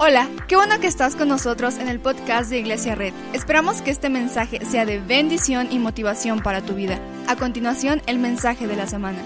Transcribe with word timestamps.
Hola, 0.00 0.30
qué 0.46 0.54
bueno 0.54 0.78
que 0.78 0.86
estás 0.86 1.16
con 1.16 1.26
nosotros 1.26 1.76
en 1.78 1.88
el 1.88 1.98
podcast 1.98 2.50
de 2.50 2.60
Iglesia 2.60 2.94
Red. 2.94 3.12
Esperamos 3.32 3.82
que 3.82 3.90
este 3.90 4.08
mensaje 4.08 4.64
sea 4.64 4.86
de 4.86 5.00
bendición 5.00 5.72
y 5.72 5.80
motivación 5.80 6.40
para 6.40 6.62
tu 6.64 6.74
vida. 6.74 7.00
A 7.26 7.34
continuación, 7.34 8.00
el 8.06 8.20
mensaje 8.20 8.68
de 8.68 8.76
la 8.76 8.86
semana. 8.86 9.18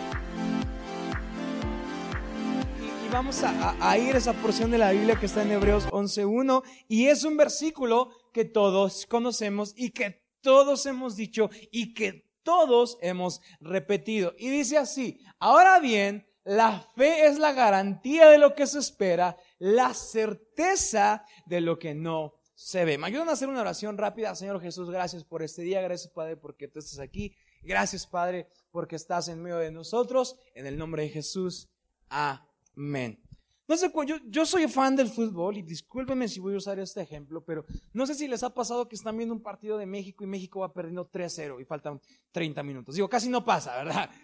Y 3.07 3.13
vamos 3.13 3.43
a, 3.45 3.99
ir 3.99 4.15
a 4.15 4.19
esa 4.19 4.33
porción 4.33 4.71
de 4.71 4.79
la 4.79 4.93
Biblia 4.93 5.21
que 5.21 5.27
está 5.27 5.43
en 5.43 5.53
Hebreos 5.53 5.89
11.1 5.89 6.63
y 6.89 7.09
es 7.09 7.25
un 7.25 7.37
versículo 7.37 8.11
que 8.33 8.47
todos 8.47 9.05
conocemos 9.05 9.75
y 9.77 9.91
que 9.91 10.25
todos 10.41 10.87
hemos 10.87 11.17
dicho 11.17 11.51
y 11.71 11.93
que 11.93 12.33
todos 12.43 12.97
hemos 13.03 13.43
repetido. 13.61 14.33
Y 14.39 14.49
dice 14.49 14.79
así, 14.79 15.21
ahora 15.39 15.81
bien, 15.81 16.27
la 16.45 16.89
fe 16.97 17.27
es 17.27 17.39
la 17.39 17.53
garantía 17.53 18.29
de 18.29 18.39
lo 18.39 18.55
que 18.55 18.67
se 18.67 18.81
espera 18.81 19.37
la 19.63 19.95
certeza 19.95 21.25
de 21.47 21.61
lo 21.61 21.79
que 21.79 21.95
no 21.95 22.35
se 22.53 22.85
ve. 22.85 22.99
Me 22.99 23.07
ayudan 23.07 23.29
a 23.29 23.33
hacer 23.33 23.49
una 23.49 23.61
oración 23.61 23.97
rápida. 23.97 24.35
Señor 24.35 24.61
Jesús, 24.61 24.91
gracias 24.91 25.23
por 25.23 25.41
este 25.41 25.63
día. 25.63 25.81
Gracias, 25.81 26.13
Padre, 26.13 26.37
porque 26.37 26.67
tú 26.67 26.81
estás 26.81 26.99
aquí. 26.99 27.33
Gracias, 27.63 28.05
Padre, 28.05 28.49
porque 28.73 28.97
estás 28.97 29.29
en 29.29 29.41
medio 29.41 29.59
de 29.59 29.71
nosotros. 29.71 30.37
En 30.57 30.67
el 30.67 30.77
nombre 30.77 31.05
de 31.05 31.11
Jesús. 31.11 31.69
Amén. 32.09 33.23
No 33.69 33.77
sé, 33.77 33.93
yo, 34.05 34.17
yo 34.27 34.45
soy 34.45 34.67
fan 34.67 34.97
del 34.97 35.09
fútbol 35.09 35.57
y 35.57 35.63
discúlpenme 35.63 36.27
si 36.27 36.41
voy 36.41 36.55
a 36.55 36.57
usar 36.57 36.81
este 36.81 37.01
ejemplo, 37.01 37.45
pero 37.45 37.65
no 37.93 38.05
sé 38.05 38.17
si 38.17 38.27
les 38.27 38.43
ha 38.43 38.53
pasado 38.53 38.89
que 38.89 38.97
están 38.97 39.17
viendo 39.17 39.33
un 39.33 39.43
partido 39.43 39.79
de 39.79 39.87
México 39.87 40.25
y 40.25 40.27
México 40.27 40.59
va 40.59 40.73
perdiendo 40.73 41.09
3-0 41.09 41.61
y 41.61 41.65
faltan 41.65 42.01
30 42.33 42.65
minutos. 42.65 42.97
Digo, 42.97 43.09
casi 43.09 43.29
no 43.29 43.45
pasa, 43.45 43.77
¿verdad? 43.77 44.11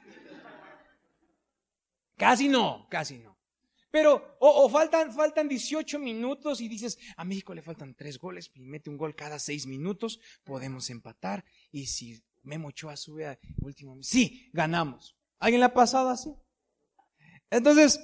Casi 2.17 2.49
no, 2.49 2.89
casi 2.91 3.21
no. 3.21 3.38
Pero, 3.91 4.37
o, 4.39 4.69
faltan, 4.69 5.13
faltan 5.13 5.49
18 5.49 5.99
minutos 5.99 6.61
y 6.61 6.69
dices, 6.69 6.99
a 7.17 7.25
México 7.25 7.55
le 7.55 7.63
faltan 7.63 7.95
tres 7.95 8.19
goles 8.19 8.51
y 8.55 8.61
mete 8.61 8.91
un 8.91 8.99
gol 8.99 9.15
cada 9.15 9.39
seis 9.39 9.67
minutos, 9.67 10.21
podemos 10.45 10.91
empatar. 10.91 11.45
Y 11.73 11.87
si 11.87 12.23
Memo 12.43 12.69
Ochoa 12.69 12.97
sube 12.97 13.27
a 13.27 13.39
último, 13.63 13.97
sí, 14.03 14.51
ganamos. 14.53 15.17
¿Alguien 15.39 15.61
le 15.61 15.67
ha 15.67 15.75
pasado 15.75 16.11
así? 16.11 16.35
Entonces, 17.51 17.99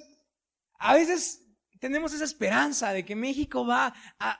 a 0.78 0.94
veces 0.94 1.44
tenemos 1.80 2.14
esa 2.14 2.24
esperanza 2.24 2.92
de 2.92 3.04
que 3.04 3.14
México 3.14 3.66
va 3.66 3.86
a, 3.86 4.30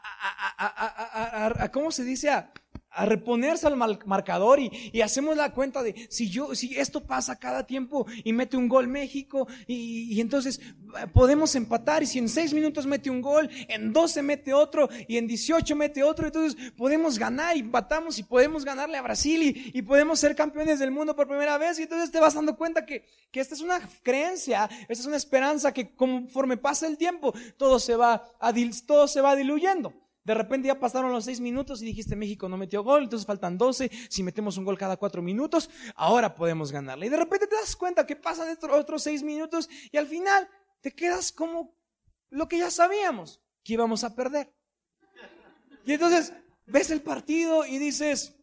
a, 0.58 1.46
a, 1.46 1.64
a 1.64 1.70
¿cómo 1.70 1.92
se 1.92 2.05
dice? 2.05 2.30
A, 2.30 2.52
a 2.94 3.06
reponerse 3.06 3.66
al 3.66 3.76
marcador 3.76 4.60
y, 4.60 5.00
hacemos 5.04 5.36
la 5.36 5.52
cuenta 5.52 5.82
de 5.82 6.06
si 6.08 6.30
yo, 6.30 6.54
si 6.54 6.78
esto 6.78 7.04
pasa 7.04 7.38
cada 7.38 7.66
tiempo 7.66 8.06
y 8.24 8.32
mete 8.32 8.56
un 8.56 8.68
gol 8.68 8.88
México 8.88 9.46
y, 9.66 10.18
entonces 10.20 10.58
eh, 10.58 11.06
podemos 11.12 11.54
empatar 11.54 12.02
y 12.02 12.06
si 12.06 12.18
en 12.18 12.28
seis 12.28 12.54
minutos 12.54 12.86
mete 12.86 13.10
un 13.10 13.20
gol, 13.20 13.50
en 13.68 13.92
12 13.92 14.22
mete 14.22 14.54
otro 14.54 14.88
y 15.06 15.18
en 15.18 15.26
18 15.26 15.76
mete 15.76 16.02
otro, 16.02 16.26
entonces 16.26 16.72
podemos 16.76 17.18
ganar 17.18 17.56
y 17.56 17.60
empatamos 17.60 18.18
y 18.18 18.22
podemos 18.22 18.64
ganarle 18.64 18.96
a 18.96 19.02
Brasil 19.02 19.70
y, 19.74 19.82
podemos 19.84 20.18
ser 20.18 20.34
campeones 20.34 20.78
del 20.78 20.90
mundo 20.90 21.14
por 21.14 21.28
primera 21.28 21.58
vez 21.58 21.78
y 21.78 21.82
entonces 21.82 22.10
te 22.10 22.18
vas 22.18 22.32
dando 22.32 22.56
cuenta 22.56 22.86
que, 22.86 23.04
que 23.30 23.40
esta 23.40 23.54
es 23.54 23.60
una 23.60 23.78
creencia, 24.02 24.68
esta 24.88 24.94
es 24.94 25.06
una 25.06 25.16
esperanza 25.16 25.72
que 25.72 25.94
conforme 25.94 26.56
pasa 26.56 26.86
el 26.86 26.96
tiempo 26.96 27.34
todo 27.58 27.78
se 27.78 27.96
va, 27.96 28.24
todo 28.86 29.06
se 29.06 29.20
va 29.20 29.36
diluyendo. 29.36 29.92
De 30.25 30.34
repente 30.34 30.69
ya 30.69 30.80
pasaron 30.80 31.12
los 31.12 31.27
seis 31.27 31.39
minutos 31.39 31.83
y 31.83 31.84
dijiste 31.84 32.17
México 32.17 32.48
no 32.48 32.56
metió 32.56 32.83
gol, 32.83 33.05
entonces 33.05 33.27
faltan 33.27 33.58
doce. 33.58 33.91
Si 34.08 34.22
metemos 34.22 34.56
un 34.56 34.64
gol 34.64 34.78
cada 34.78 34.97
cuatro 34.97 35.20
minutos, 35.20 35.69
ahora 35.94 36.34
podemos 36.34 36.72
ganarle. 36.72 37.06
Y 37.06 37.11
de 37.11 37.19
repente 37.19 37.47
te 37.47 37.56
das 37.56 37.77
cuenta 37.77 38.06
que 38.06 38.17
pasan 38.17 38.56
otros 38.70 39.02
seis 39.02 39.22
minutos 39.22 39.69
y 39.92 39.98
al 39.98 40.06
final 40.06 40.48
te 40.80 40.92
quedas 40.92 41.30
como 41.30 41.77
lo 42.30 42.48
que 42.48 42.58
ya 42.58 42.70
sabíamos, 42.70 43.42
que 43.62 43.75
íbamos 43.75 44.02
a 44.02 44.14
perder. 44.14 44.55
Y 45.84 45.92
entonces 45.92 46.33
ves 46.67 46.91
el 46.91 47.02
partido 47.02 47.67
y 47.67 47.78
dices, 47.78 48.34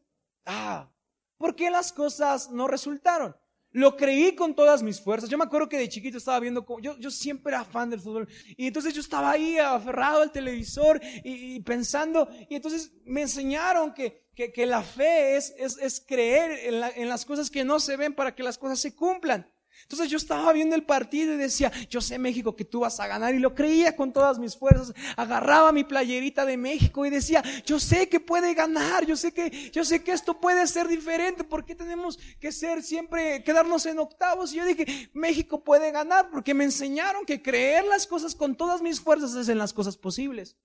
ah, 0.45 0.91
¿por 1.37 1.55
qué 1.55 1.71
las 1.71 1.91
cosas 1.91 2.51
no 2.51 2.67
resultaron? 2.67 3.35
Lo 3.71 3.95
creí 3.95 4.35
con 4.35 4.53
todas 4.53 4.83
mis 4.83 4.99
fuerzas. 4.99 5.29
Yo 5.29 5.37
me 5.37 5.45
acuerdo 5.45 5.69
que 5.69 5.77
de 5.77 5.87
chiquito 5.87 6.17
estaba 6.17 6.39
viendo, 6.39 6.65
yo, 6.81 6.97
yo 6.97 7.09
siempre 7.09 7.53
era 7.53 7.63
fan 7.63 7.89
del 7.89 8.01
fútbol. 8.01 8.27
Y 8.57 8.67
entonces 8.67 8.93
yo 8.93 8.99
estaba 9.01 9.31
ahí 9.31 9.57
aferrado 9.57 10.21
al 10.21 10.31
televisor 10.31 10.99
y, 11.23 11.59
pensando. 11.61 12.29
Y 12.49 12.55
entonces 12.55 12.91
me 13.05 13.21
enseñaron 13.21 13.93
que, 13.93 14.27
que, 14.35 14.51
que 14.51 14.65
la 14.65 14.83
fe 14.83 15.37
es, 15.37 15.53
es, 15.57 15.77
es 15.77 16.03
creer 16.05 16.73
en, 16.73 16.83
en 16.95 17.09
las 17.09 17.25
cosas 17.25 17.49
que 17.49 17.63
no 17.63 17.79
se 17.79 17.95
ven 17.95 18.13
para 18.13 18.35
que 18.35 18.43
las 18.43 18.57
cosas 18.57 18.79
se 18.79 18.93
cumplan. 18.93 19.49
Entonces 19.83 20.09
yo 20.09 20.17
estaba 20.17 20.51
viendo 20.53 20.75
el 20.75 20.83
partido 20.83 21.33
y 21.33 21.37
decía, 21.37 21.71
yo 21.89 22.01
sé 22.01 22.19
México 22.19 22.55
que 22.55 22.65
tú 22.65 22.81
vas 22.81 22.99
a 22.99 23.07
ganar 23.07 23.33
y 23.33 23.39
lo 23.39 23.53
creía 23.55 23.95
con 23.95 24.13
todas 24.13 24.39
mis 24.39 24.55
fuerzas. 24.55 24.93
Agarraba 25.17 25.71
mi 25.71 25.83
playerita 25.83 26.45
de 26.45 26.57
México 26.57 27.05
y 27.05 27.09
decía, 27.09 27.43
yo 27.65 27.79
sé 27.79 28.07
que 28.09 28.19
puede 28.19 28.53
ganar, 28.53 29.05
yo 29.05 29.15
sé 29.15 29.33
que, 29.33 29.71
yo 29.71 29.83
sé 29.83 30.03
que 30.03 30.11
esto 30.11 30.39
puede 30.39 30.65
ser 30.67 30.87
diferente. 30.87 31.43
¿Por 31.43 31.65
qué 31.65 31.75
tenemos 31.75 32.17
que 32.39 32.51
ser 32.51 32.83
siempre, 32.83 33.43
quedarnos 33.43 33.85
en 33.85 33.99
octavos? 33.99 34.53
Y 34.53 34.57
yo 34.57 34.65
dije, 34.65 35.09
México 35.13 35.63
puede 35.63 35.91
ganar 35.91 36.29
porque 36.31 36.53
me 36.53 36.63
enseñaron 36.63 37.25
que 37.25 37.41
creer 37.41 37.85
las 37.85 38.07
cosas 38.07 38.35
con 38.35 38.55
todas 38.55 38.81
mis 38.81 38.99
fuerzas 38.99 39.35
es 39.35 39.49
en 39.49 39.57
las 39.57 39.73
cosas 39.73 39.97
posibles. 39.97 40.57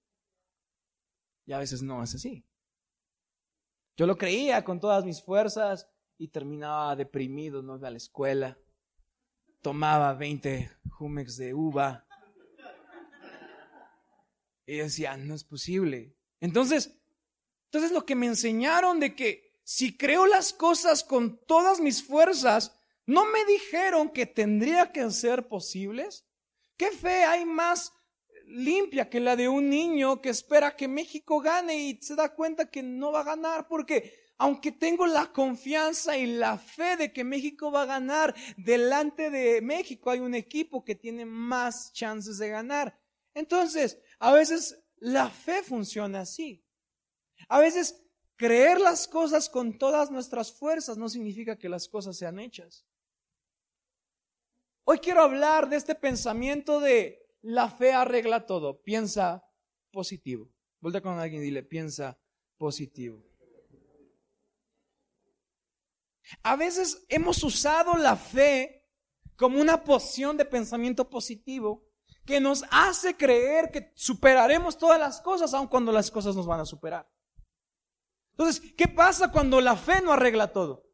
Y 1.46 1.52
a 1.52 1.58
veces 1.58 1.82
no 1.82 2.02
es 2.02 2.14
así. 2.14 2.44
Yo 3.96 4.06
lo 4.06 4.18
creía 4.18 4.62
con 4.64 4.78
todas 4.78 5.04
mis 5.04 5.22
fuerzas 5.22 5.88
y 6.18 6.28
terminaba 6.28 6.96
deprimido, 6.96 7.62
no 7.62 7.76
iba 7.76 7.88
a 7.88 7.90
la 7.90 7.96
escuela 7.96 8.58
tomaba 9.66 10.14
20 10.14 10.70
jumex 10.90 11.38
de 11.38 11.52
uva. 11.52 12.06
Y 14.64 14.76
decía, 14.76 15.16
no 15.16 15.34
es 15.34 15.42
posible. 15.42 16.14
Entonces, 16.38 16.92
entonces 17.64 17.90
lo 17.90 18.06
que 18.06 18.14
me 18.14 18.26
enseñaron 18.26 19.00
de 19.00 19.16
que 19.16 19.58
si 19.64 19.96
creo 19.96 20.24
las 20.26 20.52
cosas 20.52 21.02
con 21.02 21.44
todas 21.46 21.80
mis 21.80 22.04
fuerzas, 22.04 22.78
no 23.06 23.24
me 23.24 23.44
dijeron 23.44 24.10
que 24.10 24.24
tendría 24.24 24.92
que 24.92 25.10
ser 25.10 25.48
posibles. 25.48 26.24
¿Qué 26.76 26.92
fe 26.92 27.24
hay 27.24 27.44
más 27.44 27.92
limpia 28.46 29.10
que 29.10 29.18
la 29.18 29.34
de 29.34 29.48
un 29.48 29.68
niño 29.68 30.22
que 30.22 30.28
espera 30.28 30.76
que 30.76 30.86
México 30.86 31.40
gane 31.40 31.76
y 31.76 31.98
se 32.00 32.14
da 32.14 32.32
cuenta 32.32 32.70
que 32.70 32.84
no 32.84 33.10
va 33.10 33.22
a 33.22 33.24
ganar 33.34 33.66
porque 33.66 34.25
aunque 34.38 34.72
tengo 34.72 35.06
la 35.06 35.32
confianza 35.32 36.16
y 36.16 36.26
la 36.26 36.58
fe 36.58 36.96
de 36.96 37.12
que 37.12 37.24
México 37.24 37.70
va 37.70 37.82
a 37.82 37.86
ganar, 37.86 38.34
delante 38.56 39.30
de 39.30 39.62
México 39.62 40.10
hay 40.10 40.20
un 40.20 40.34
equipo 40.34 40.84
que 40.84 40.94
tiene 40.94 41.24
más 41.24 41.92
chances 41.92 42.38
de 42.38 42.50
ganar. 42.50 42.98
Entonces, 43.34 43.98
a 44.18 44.32
veces 44.32 44.82
la 44.96 45.30
fe 45.30 45.62
funciona 45.62 46.20
así. 46.20 46.64
A 47.48 47.60
veces 47.60 48.02
creer 48.36 48.80
las 48.80 49.08
cosas 49.08 49.48
con 49.48 49.78
todas 49.78 50.10
nuestras 50.10 50.52
fuerzas 50.52 50.98
no 50.98 51.08
significa 51.08 51.58
que 51.58 51.68
las 51.68 51.88
cosas 51.88 52.16
sean 52.16 52.38
hechas. 52.38 52.86
Hoy 54.84 54.98
quiero 54.98 55.22
hablar 55.22 55.68
de 55.68 55.76
este 55.76 55.94
pensamiento 55.94 56.78
de 56.80 57.26
la 57.40 57.68
fe 57.70 57.92
arregla 57.92 58.46
todo. 58.46 58.82
Piensa 58.82 59.44
positivo. 59.90 60.48
Vuelta 60.80 61.00
con 61.00 61.18
alguien 61.18 61.42
y 61.42 61.46
dile, 61.46 61.62
piensa 61.62 62.18
positivo. 62.58 63.24
A 66.42 66.56
veces 66.56 67.04
hemos 67.08 67.42
usado 67.42 67.94
la 67.96 68.16
fe 68.16 68.84
como 69.36 69.60
una 69.60 69.84
poción 69.84 70.36
de 70.36 70.44
pensamiento 70.44 71.08
positivo 71.08 71.84
que 72.24 72.40
nos 72.40 72.64
hace 72.70 73.16
creer 73.16 73.70
que 73.70 73.92
superaremos 73.94 74.78
todas 74.78 74.98
las 74.98 75.20
cosas, 75.20 75.54
aun 75.54 75.68
cuando 75.68 75.92
las 75.92 76.10
cosas 76.10 76.34
nos 76.34 76.46
van 76.46 76.60
a 76.60 76.66
superar. 76.66 77.08
Entonces, 78.32 78.72
¿qué 78.76 78.88
pasa 78.88 79.30
cuando 79.30 79.60
la 79.60 79.76
fe 79.76 80.00
no 80.02 80.12
arregla 80.12 80.52
todo? 80.52 80.84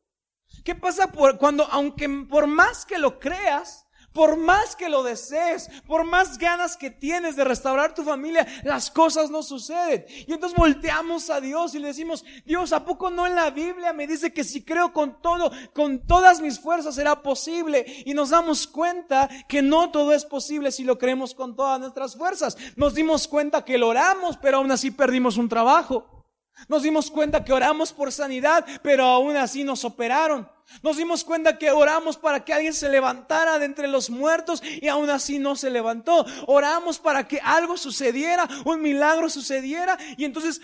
¿Qué 0.65 0.75
pasa 0.75 1.11
cuando, 1.39 1.65
aunque 1.65 2.09
por 2.29 2.47
más 2.47 2.85
que 2.85 2.99
lo 2.99 3.19
creas, 3.19 3.82
por 4.13 4.37
más 4.37 4.77
que 4.77 4.89
lo 4.89 5.03
desees, 5.03 5.69
por 5.87 6.05
más 6.05 6.39
ganas 6.39 6.77
que 6.77 6.91
tienes 6.91 7.37
de 7.37 7.45
restaurar 7.45 7.95
tu 7.95 8.03
familia, 8.03 8.47
las 8.65 8.91
cosas 8.91 9.31
no 9.31 9.43
suceden. 9.43 10.05
Y 10.27 10.33
entonces 10.33 10.59
volteamos 10.59 11.31
a 11.31 11.41
Dios 11.41 11.75
y 11.75 11.79
le 11.79 11.89
decimos, 11.89 12.25
Dios, 12.45 12.73
¿a 12.73 12.85
poco 12.85 13.11
no 13.11 13.27
en 13.27 13.35
la 13.35 13.51
Biblia 13.51 13.93
me 13.93 14.07
dice 14.07 14.33
que 14.33 14.45
si 14.45 14.63
creo 14.63 14.93
con 14.93 15.21
todo, 15.21 15.51
con 15.75 16.07
todas 16.07 16.41
mis 16.41 16.61
fuerzas 16.61 16.95
será 16.95 17.23
posible? 17.23 17.85
Y 18.05 18.15
nos 18.15 18.31
damos 18.31 18.67
cuenta 18.67 19.29
que 19.49 19.63
no 19.63 19.91
todo 19.91 20.13
es 20.13 20.25
posible 20.25 20.73
si 20.73 20.85
lo 20.85 20.99
creemos 20.99 21.35
con 21.35 21.57
todas 21.57 21.81
nuestras 21.81 22.17
fuerzas. 22.17 22.57
Nos 22.77 22.95
dimos 22.95 23.29
cuenta 23.29 23.65
que 23.65 23.79
lo 23.79 23.89
oramos, 23.89 24.37
pero 24.37 24.59
aún 24.59 24.71
así 24.71 24.91
perdimos 24.91 25.37
un 25.37 25.49
trabajo. 25.49 26.22
Nos 26.69 26.83
dimos 26.83 27.11
cuenta 27.11 27.45
que 27.45 27.53
oramos 27.53 27.93
por 27.93 28.13
sanidad, 28.13 28.65
pero 28.83 29.05
aún 29.05 29.37
así 29.37 29.65
nos 29.65 29.85
operaron. 29.85 30.49
Nos 30.83 30.97
dimos 30.97 31.25
cuenta 31.25 31.59
que 31.59 31.71
oramos 31.71 32.17
para 32.17 32.45
que 32.45 32.53
alguien 32.53 32.73
se 32.73 32.89
levantara 32.89 33.59
de 33.59 33.67
entre 33.67 33.89
los 33.89 34.11
muertos 34.11 34.63
y 34.81 34.89
aún 34.89 35.11
así 35.11 35.39
no 35.39 35.57
se 35.57 35.71
levantó. 35.71 36.25
Oramos 36.47 36.99
para 36.99 37.27
que 37.27 37.41
algo 37.43 37.77
sucediera, 37.77 38.49
un 38.65 38.81
milagro 38.81 39.29
sucediera 39.29 39.99
y 40.17 40.25
entonces 40.25 40.61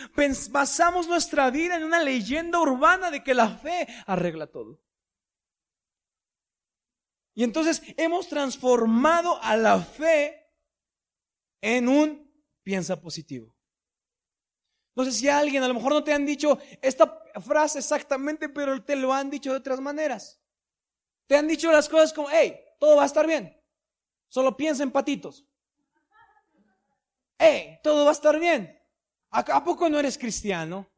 basamos 0.50 1.08
nuestra 1.08 1.50
vida 1.50 1.76
en 1.76 1.84
una 1.84 2.00
leyenda 2.00 2.60
urbana 2.60 3.10
de 3.10 3.22
que 3.22 3.34
la 3.34 3.50
fe 3.50 3.86
arregla 4.06 4.46
todo. 4.46 4.80
Y 7.34 7.44
entonces 7.44 7.82
hemos 7.96 8.28
transformado 8.28 9.40
a 9.42 9.56
la 9.56 9.80
fe 9.80 10.48
en 11.60 11.88
un 11.88 12.28
piensa 12.62 13.00
positivo. 13.00 13.57
No 14.98 15.04
sé 15.04 15.12
si 15.12 15.28
alguien, 15.28 15.62
a 15.62 15.68
lo 15.68 15.74
mejor 15.74 15.92
no 15.92 16.02
te 16.02 16.12
han 16.12 16.26
dicho 16.26 16.58
esta 16.82 17.22
frase 17.40 17.78
exactamente, 17.78 18.48
pero 18.48 18.82
te 18.82 18.96
lo 18.96 19.14
han 19.14 19.30
dicho 19.30 19.52
de 19.52 19.58
otras 19.58 19.78
maneras. 19.78 20.40
Te 21.28 21.36
han 21.36 21.46
dicho 21.46 21.70
las 21.70 21.88
cosas 21.88 22.12
como, 22.12 22.28
hey, 22.28 22.58
todo 22.80 22.96
va 22.96 23.04
a 23.04 23.06
estar 23.06 23.24
bien. 23.24 23.56
Solo 24.26 24.56
piensa 24.56 24.82
en 24.82 24.90
patitos. 24.90 25.46
Hey, 27.38 27.78
todo 27.84 28.06
va 28.06 28.10
a 28.10 28.12
estar 28.12 28.40
bien. 28.40 28.76
¿A 29.30 29.62
poco 29.62 29.88
no 29.88 30.00
eres 30.00 30.18
cristiano? 30.18 30.90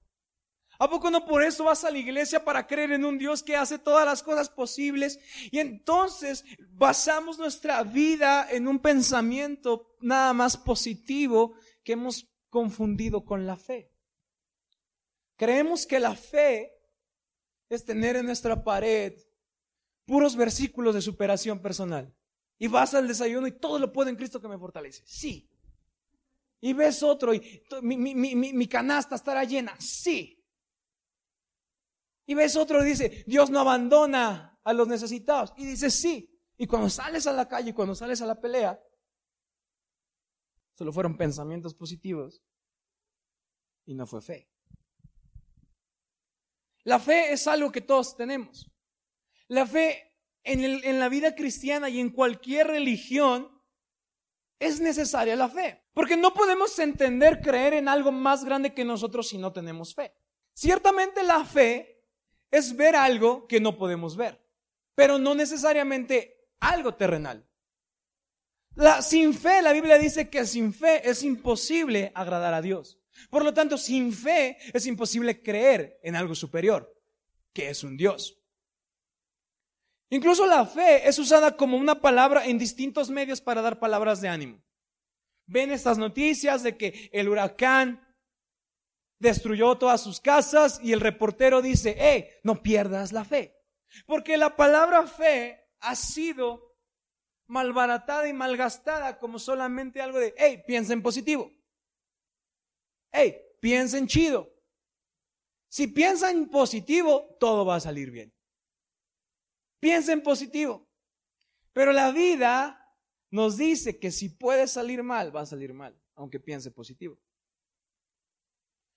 ¿A 0.78 0.88
poco 0.88 1.10
no 1.10 1.26
por 1.26 1.42
eso 1.42 1.64
vas 1.64 1.84
a 1.84 1.90
la 1.90 1.98
iglesia 1.98 2.42
para 2.42 2.66
creer 2.66 2.92
en 2.92 3.04
un 3.04 3.18
Dios 3.18 3.42
que 3.42 3.54
hace 3.54 3.78
todas 3.78 4.06
las 4.06 4.22
cosas 4.22 4.48
posibles? 4.48 5.20
Y 5.50 5.58
entonces 5.58 6.46
basamos 6.70 7.38
nuestra 7.38 7.82
vida 7.82 8.48
en 8.50 8.66
un 8.66 8.78
pensamiento 8.78 9.94
nada 10.00 10.32
más 10.32 10.56
positivo 10.56 11.52
que 11.84 11.92
hemos 11.92 12.30
confundido 12.48 13.26
con 13.26 13.46
la 13.46 13.56
fe. 13.56 13.89
Creemos 15.40 15.86
que 15.86 15.98
la 15.98 16.14
fe 16.14 16.70
es 17.70 17.82
tener 17.86 18.14
en 18.14 18.26
nuestra 18.26 18.62
pared 18.62 19.18
puros 20.04 20.36
versículos 20.36 20.94
de 20.94 21.00
superación 21.00 21.62
personal. 21.62 22.14
Y 22.58 22.68
vas 22.68 22.92
al 22.92 23.08
desayuno 23.08 23.46
y 23.46 23.52
todo 23.52 23.78
lo 23.78 23.90
puedo 23.90 24.10
en 24.10 24.16
Cristo 24.16 24.38
que 24.38 24.48
me 24.48 24.58
fortalece. 24.58 25.02
Sí. 25.06 25.50
Y 26.60 26.74
ves 26.74 27.02
otro 27.02 27.32
y 27.32 27.62
mi, 27.80 28.68
canasta 28.68 29.14
estará 29.14 29.42
llena. 29.44 29.74
Sí. 29.80 30.44
Y 32.26 32.34
ves 32.34 32.54
otro 32.54 32.82
y 32.82 32.88
dice, 32.90 33.24
Dios 33.26 33.48
no 33.48 33.60
abandona 33.60 34.60
a 34.62 34.74
los 34.74 34.88
necesitados. 34.88 35.54
Y 35.56 35.64
dice, 35.64 35.88
sí. 35.88 36.38
Y 36.58 36.66
cuando 36.66 36.90
sales 36.90 37.26
a 37.26 37.32
la 37.32 37.48
calle, 37.48 37.72
cuando 37.72 37.94
sales 37.94 38.20
a 38.20 38.26
la 38.26 38.38
pelea, 38.38 38.78
solo 40.74 40.92
fueron 40.92 41.16
pensamientos 41.16 41.72
positivos 41.72 42.42
y 43.86 43.94
no 43.94 44.06
fue 44.06 44.20
fe. 44.20 44.50
La 46.84 46.98
fe 46.98 47.32
es 47.32 47.46
algo 47.46 47.70
que 47.70 47.80
todos 47.80 48.16
tenemos. 48.16 48.70
La 49.48 49.66
fe 49.66 50.14
en, 50.44 50.64
en, 50.64 50.98
la 50.98 51.08
vida 51.08 51.34
cristiana 51.34 51.88
y 51.88 52.00
en 52.00 52.10
cualquier 52.10 52.68
religión 52.68 53.50
es 54.58 54.80
necesaria 54.80 55.36
la 55.36 55.48
fe. 55.48 55.82
Porque 55.92 56.16
no 56.16 56.32
podemos 56.32 56.78
entender 56.78 57.40
creer 57.40 57.74
en 57.74 57.88
algo 57.88 58.12
más 58.12 58.44
grande 58.44 58.72
que 58.74 58.84
nosotros 58.84 59.28
si 59.28 59.38
no 59.38 59.52
tenemos 59.52 59.94
fe. 59.94 60.14
Ciertamente 60.54 61.22
la 61.22 61.44
fe 61.44 62.04
es 62.50 62.76
ver 62.76 62.96
algo 62.96 63.46
que 63.46 63.60
no 63.60 63.76
podemos 63.76 64.16
ver, 64.16 64.44
pero 64.94 65.18
no 65.18 65.34
necesariamente 65.34 66.48
algo 66.60 66.94
terrenal. 66.94 67.46
La, 68.74 69.02
sin 69.02 69.34
fe, 69.34 69.62
la 69.62 69.72
Biblia 69.72 69.98
dice 69.98 70.30
que 70.30 70.46
sin 70.46 70.72
fe 70.72 71.08
es 71.08 71.22
imposible 71.22 72.12
agradar 72.14 72.54
a 72.54 72.62
Dios. 72.62 72.99
Por 73.28 73.44
lo 73.44 73.52
tanto, 73.52 73.76
sin 73.76 74.12
fe 74.12 74.56
es 74.72 74.86
imposible 74.86 75.42
creer 75.42 75.98
en 76.02 76.16
algo 76.16 76.34
superior, 76.34 76.92
que 77.52 77.68
es 77.68 77.84
un 77.84 77.96
Dios. 77.96 78.38
Incluso 80.08 80.46
la 80.46 80.66
fe 80.66 81.08
es 81.08 81.18
usada 81.18 81.56
como 81.56 81.76
una 81.76 82.00
palabra 82.00 82.46
en 82.46 82.58
distintos 82.58 83.10
medios 83.10 83.40
para 83.40 83.62
dar 83.62 83.78
palabras 83.78 84.20
de 84.20 84.28
ánimo. 84.28 84.62
Ven 85.46 85.70
estas 85.70 85.98
noticias 85.98 86.62
de 86.62 86.76
que 86.76 87.10
el 87.12 87.28
huracán 87.28 88.06
destruyó 89.18 89.76
todas 89.78 90.02
sus 90.02 90.20
casas 90.20 90.80
y 90.82 90.92
el 90.92 91.00
reportero 91.00 91.62
dice, 91.62 91.94
hey, 91.98 92.28
no 92.42 92.62
pierdas 92.62 93.12
la 93.12 93.24
fe. 93.24 93.56
Porque 94.06 94.36
la 94.36 94.56
palabra 94.56 95.06
fe 95.06 95.68
ha 95.80 95.94
sido 95.94 96.76
malbaratada 97.46 98.28
y 98.28 98.32
malgastada 98.32 99.18
como 99.18 99.38
solamente 99.38 100.00
algo 100.00 100.18
de, 100.18 100.34
hey, 100.38 100.62
piensa 100.66 100.92
en 100.92 101.02
positivo. 101.02 101.52
Hey, 103.12 103.36
piensa 103.60 103.98
en 103.98 104.06
chido. 104.06 104.52
Si 105.68 105.86
piensa 105.86 106.30
en 106.30 106.48
positivo, 106.48 107.36
todo 107.38 107.64
va 107.64 107.76
a 107.76 107.80
salir 107.80 108.10
bien. 108.10 108.32
Piensa 109.78 110.12
en 110.12 110.22
positivo. 110.22 110.88
Pero 111.72 111.92
la 111.92 112.10
vida 112.10 112.76
nos 113.30 113.56
dice 113.56 113.98
que 113.98 114.10
si 114.10 114.28
puede 114.28 114.66
salir 114.66 115.02
mal, 115.02 115.34
va 115.34 115.42
a 115.42 115.46
salir 115.46 115.72
mal, 115.72 115.98
aunque 116.16 116.40
piense 116.40 116.70
positivo. 116.70 117.18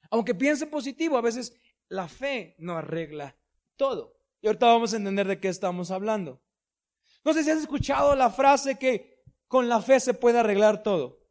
Aunque 0.10 0.36
piense 0.36 0.68
positivo, 0.68 1.18
a 1.18 1.21
veces 1.21 1.54
la 1.88 2.07
fe 2.07 2.56
no 2.57 2.77
arregla 2.77 3.38
todo. 3.75 4.18
Y 4.42 4.48
ahorita 4.48 4.65
vamos 4.65 4.94
a 4.94 4.98
entender 4.98 5.27
de 5.27 5.39
qué 5.39 5.48
estamos 5.48 5.92
hablando. 5.92 6.42
No 7.24 7.33
sé 7.33 7.44
si 7.44 7.51
has 7.51 7.60
escuchado 7.60 8.15
la 8.15 8.30
frase 8.30 8.77
que 8.77 9.24
con 9.48 9.69
la 9.69 9.81
fe 9.81 10.00
se 10.00 10.13
puede 10.13 10.39
arreglar 10.39 10.83
todo. 10.83 11.23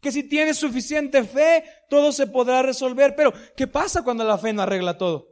Que 0.00 0.12
si 0.12 0.22
tienes 0.22 0.56
suficiente 0.56 1.24
fe, 1.24 1.64
todo 1.88 2.12
se 2.12 2.26
podrá 2.26 2.62
resolver. 2.62 3.16
Pero, 3.16 3.32
¿qué 3.56 3.66
pasa 3.66 4.02
cuando 4.02 4.24
la 4.24 4.38
fe 4.38 4.52
no 4.52 4.62
arregla 4.62 4.96
todo? 4.96 5.28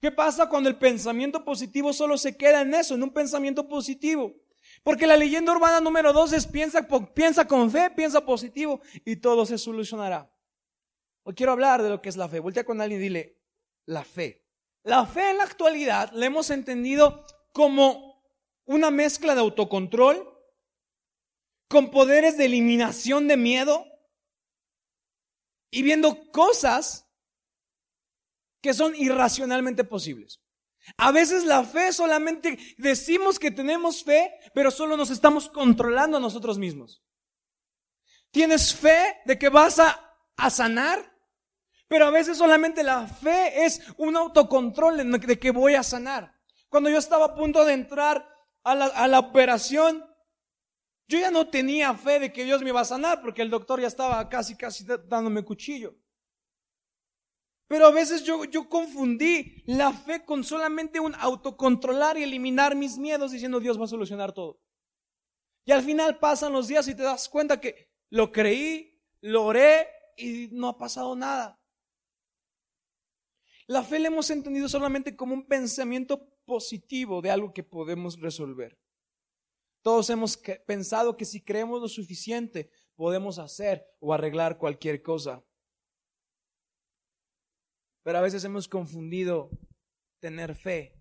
¿Qué 0.00 0.12
pasa 0.12 0.48
cuando 0.48 0.68
el 0.68 0.76
pensamiento 0.76 1.44
positivo 1.44 1.92
solo 1.92 2.16
se 2.16 2.36
queda 2.36 2.62
en 2.62 2.72
eso, 2.74 2.94
en 2.94 3.02
un 3.02 3.10
pensamiento 3.10 3.68
positivo? 3.68 4.32
Porque 4.82 5.06
la 5.06 5.16
leyenda 5.16 5.52
urbana 5.52 5.80
número 5.80 6.12
dos 6.12 6.32
es 6.32 6.46
piensa, 6.46 6.86
piensa 7.14 7.46
con 7.46 7.70
fe, 7.70 7.90
piensa 7.90 8.24
positivo 8.24 8.80
y 9.04 9.16
todo 9.16 9.44
se 9.44 9.58
solucionará. 9.58 10.30
Hoy 11.24 11.34
quiero 11.34 11.52
hablar 11.52 11.82
de 11.82 11.90
lo 11.90 12.00
que 12.00 12.08
es 12.08 12.16
la 12.16 12.28
fe. 12.28 12.38
Voltea 12.38 12.64
con 12.64 12.80
alguien 12.80 13.00
y 13.00 13.04
dile, 13.04 13.38
la 13.86 14.04
fe. 14.04 14.44
La 14.84 15.04
fe 15.04 15.30
en 15.30 15.38
la 15.38 15.44
actualidad 15.44 16.10
la 16.12 16.26
hemos 16.26 16.50
entendido 16.50 17.26
como 17.52 18.22
una 18.66 18.90
mezcla 18.90 19.34
de 19.34 19.40
autocontrol 19.40 20.37
con 21.68 21.90
poderes 21.90 22.36
de 22.36 22.46
eliminación 22.46 23.28
de 23.28 23.36
miedo 23.36 23.86
y 25.70 25.82
viendo 25.82 26.30
cosas 26.32 27.06
que 28.60 28.74
son 28.74 28.96
irracionalmente 28.96 29.84
posibles. 29.84 30.40
A 30.96 31.12
veces 31.12 31.44
la 31.44 31.64
fe 31.64 31.92
solamente 31.92 32.58
decimos 32.78 33.38
que 33.38 33.50
tenemos 33.50 34.02
fe, 34.02 34.32
pero 34.54 34.70
solo 34.70 34.96
nos 34.96 35.10
estamos 35.10 35.48
controlando 35.48 36.16
a 36.16 36.20
nosotros 36.20 36.58
mismos. 36.58 37.02
¿Tienes 38.30 38.74
fe 38.74 39.20
de 39.26 39.38
que 39.38 39.48
vas 39.48 39.78
a, 39.78 40.16
a 40.36 40.50
sanar? 40.50 41.14
Pero 41.88 42.06
a 42.06 42.10
veces 42.10 42.38
solamente 42.38 42.82
la 42.82 43.06
fe 43.06 43.64
es 43.64 43.82
un 43.96 44.16
autocontrol 44.16 45.10
de 45.20 45.38
que 45.38 45.50
voy 45.50 45.74
a 45.74 45.82
sanar. 45.82 46.34
Cuando 46.68 46.90
yo 46.90 46.98
estaba 46.98 47.26
a 47.26 47.34
punto 47.34 47.64
de 47.64 47.72
entrar 47.72 48.28
a 48.62 48.74
la, 48.74 48.86
a 48.86 49.08
la 49.08 49.18
operación, 49.18 50.04
yo 51.08 51.18
ya 51.18 51.30
no 51.30 51.48
tenía 51.48 51.94
fe 51.94 52.20
de 52.20 52.32
que 52.32 52.44
Dios 52.44 52.62
me 52.62 52.68
iba 52.68 52.82
a 52.82 52.84
sanar 52.84 53.22
porque 53.22 53.40
el 53.40 53.48
doctor 53.48 53.80
ya 53.80 53.86
estaba 53.86 54.28
casi, 54.28 54.56
casi 54.56 54.84
dándome 54.84 55.42
cuchillo. 55.42 55.96
Pero 57.66 57.86
a 57.86 57.90
veces 57.90 58.24
yo, 58.24 58.44
yo 58.44 58.68
confundí 58.68 59.62
la 59.66 59.92
fe 59.92 60.24
con 60.24 60.44
solamente 60.44 61.00
un 61.00 61.14
autocontrolar 61.14 62.18
y 62.18 62.22
eliminar 62.22 62.76
mis 62.76 62.98
miedos 62.98 63.32
diciendo 63.32 63.58
Dios 63.58 63.80
va 63.80 63.84
a 63.84 63.88
solucionar 63.88 64.32
todo. 64.32 64.60
Y 65.64 65.72
al 65.72 65.82
final 65.82 66.18
pasan 66.18 66.52
los 66.52 66.68
días 66.68 66.88
y 66.88 66.94
te 66.94 67.02
das 67.02 67.28
cuenta 67.28 67.60
que 67.60 67.90
lo 68.10 68.32
creí, 68.32 68.98
lo 69.20 69.44
oré 69.44 69.88
y 70.16 70.48
no 70.52 70.68
ha 70.68 70.78
pasado 70.78 71.16
nada. 71.16 71.60
La 73.66 73.82
fe 73.82 73.98
la 73.98 74.08
hemos 74.08 74.30
entendido 74.30 74.68
solamente 74.68 75.14
como 75.14 75.34
un 75.34 75.46
pensamiento 75.46 76.34
positivo 76.46 77.20
de 77.20 77.30
algo 77.30 77.52
que 77.52 77.62
podemos 77.62 78.18
resolver. 78.18 78.78
Todos 79.88 80.10
hemos 80.10 80.36
pensado 80.66 81.16
que 81.16 81.24
si 81.24 81.42
creemos 81.42 81.80
lo 81.80 81.88
suficiente 81.88 82.70
podemos 82.94 83.38
hacer 83.38 83.86
o 84.00 84.12
arreglar 84.12 84.58
cualquier 84.58 85.00
cosa. 85.00 85.42
Pero 88.02 88.18
a 88.18 88.20
veces 88.20 88.44
hemos 88.44 88.68
confundido 88.68 89.48
tener 90.18 90.54
fe 90.54 90.94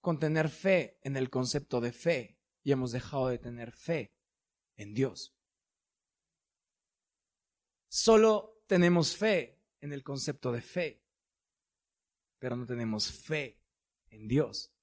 con 0.00 0.20
tener 0.20 0.48
fe 0.48 1.00
en 1.02 1.16
el 1.16 1.28
concepto 1.28 1.80
de 1.80 1.90
fe 1.90 2.38
y 2.62 2.70
hemos 2.70 2.92
dejado 2.92 3.26
de 3.26 3.38
tener 3.40 3.72
fe 3.72 4.14
en 4.76 4.94
Dios. 4.94 5.34
Solo 7.88 8.62
tenemos 8.68 9.16
fe 9.16 9.60
en 9.80 9.92
el 9.92 10.04
concepto 10.04 10.52
de 10.52 10.62
fe, 10.62 11.02
pero 12.38 12.54
no 12.54 12.64
tenemos 12.64 13.10
fe 13.10 13.60
en 14.10 14.28
Dios. 14.28 14.73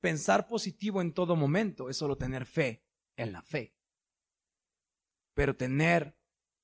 Pensar 0.00 0.48
positivo 0.48 1.00
en 1.00 1.12
todo 1.12 1.36
momento 1.36 1.90
es 1.90 1.96
solo 1.96 2.16
tener 2.16 2.46
fe 2.46 2.84
en 3.16 3.32
la 3.32 3.42
fe. 3.42 3.76
Pero 5.34 5.56
tener 5.56 6.16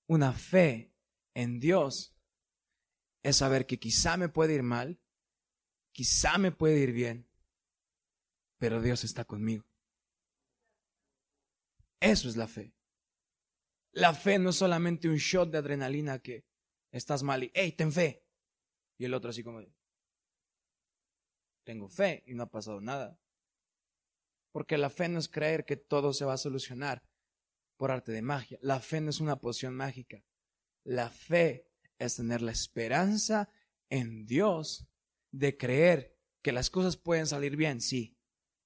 una 0.06 0.32
fe 0.32 0.94
en 1.34 1.60
Dios 1.60 2.14
es 3.22 3.36
saber 3.36 3.66
que 3.66 3.78
quizá 3.78 4.16
me 4.16 4.28
puede 4.28 4.54
ir 4.54 4.62
mal, 4.62 5.00
quizá 5.92 6.38
me 6.38 6.52
puede 6.52 6.78
ir 6.78 6.92
bien, 6.92 7.28
pero 8.58 8.80
Dios 8.80 9.04
está 9.04 9.24
conmigo. 9.24 9.64
Eso 12.00 12.28
es 12.28 12.36
la 12.36 12.48
fe. 12.48 12.74
La 13.92 14.14
fe 14.14 14.38
no 14.38 14.50
es 14.50 14.56
solamente 14.56 15.08
un 15.08 15.16
shot 15.16 15.50
de 15.50 15.58
adrenalina 15.58 16.18
que 16.20 16.46
estás 16.90 17.22
mal 17.22 17.44
y, 17.44 17.50
hey, 17.54 17.72
ten 17.72 17.92
fe. 17.92 18.24
Y 18.98 19.04
el 19.04 19.14
otro 19.14 19.30
así 19.30 19.42
como, 19.42 19.60
tengo 21.64 21.88
fe 21.88 22.22
y 22.26 22.34
no 22.34 22.44
ha 22.44 22.50
pasado 22.50 22.80
nada. 22.80 23.18
Porque 24.56 24.78
la 24.78 24.88
fe 24.88 25.10
no 25.10 25.18
es 25.18 25.28
creer 25.28 25.66
que 25.66 25.76
todo 25.76 26.14
se 26.14 26.25
va 26.25 26.32
a 26.32 26.38
solucionar. 26.38 27.02
por 27.76 27.90
arte 27.90 28.10
de 28.10 28.22
magia. 28.22 28.58
La 28.62 28.80
fe 28.80 29.02
no 29.02 29.10
es 29.10 29.20
una 29.20 29.38
poción 29.38 29.75
mágica. 29.75 30.25
La 30.82 31.10
fe 31.10 31.68
es 31.98 32.16
tener 32.16 32.40
la 32.40 32.52
esperanza 32.52 33.50
en 33.90 34.25
Dios 34.25 34.88
de 35.30 35.58
creer 35.58 36.18
que 36.40 36.52
las 36.52 36.70
cosas 36.70 36.96
pueden 36.96 37.26
salir 37.26 37.54
bien, 37.54 37.82
sí, 37.82 38.16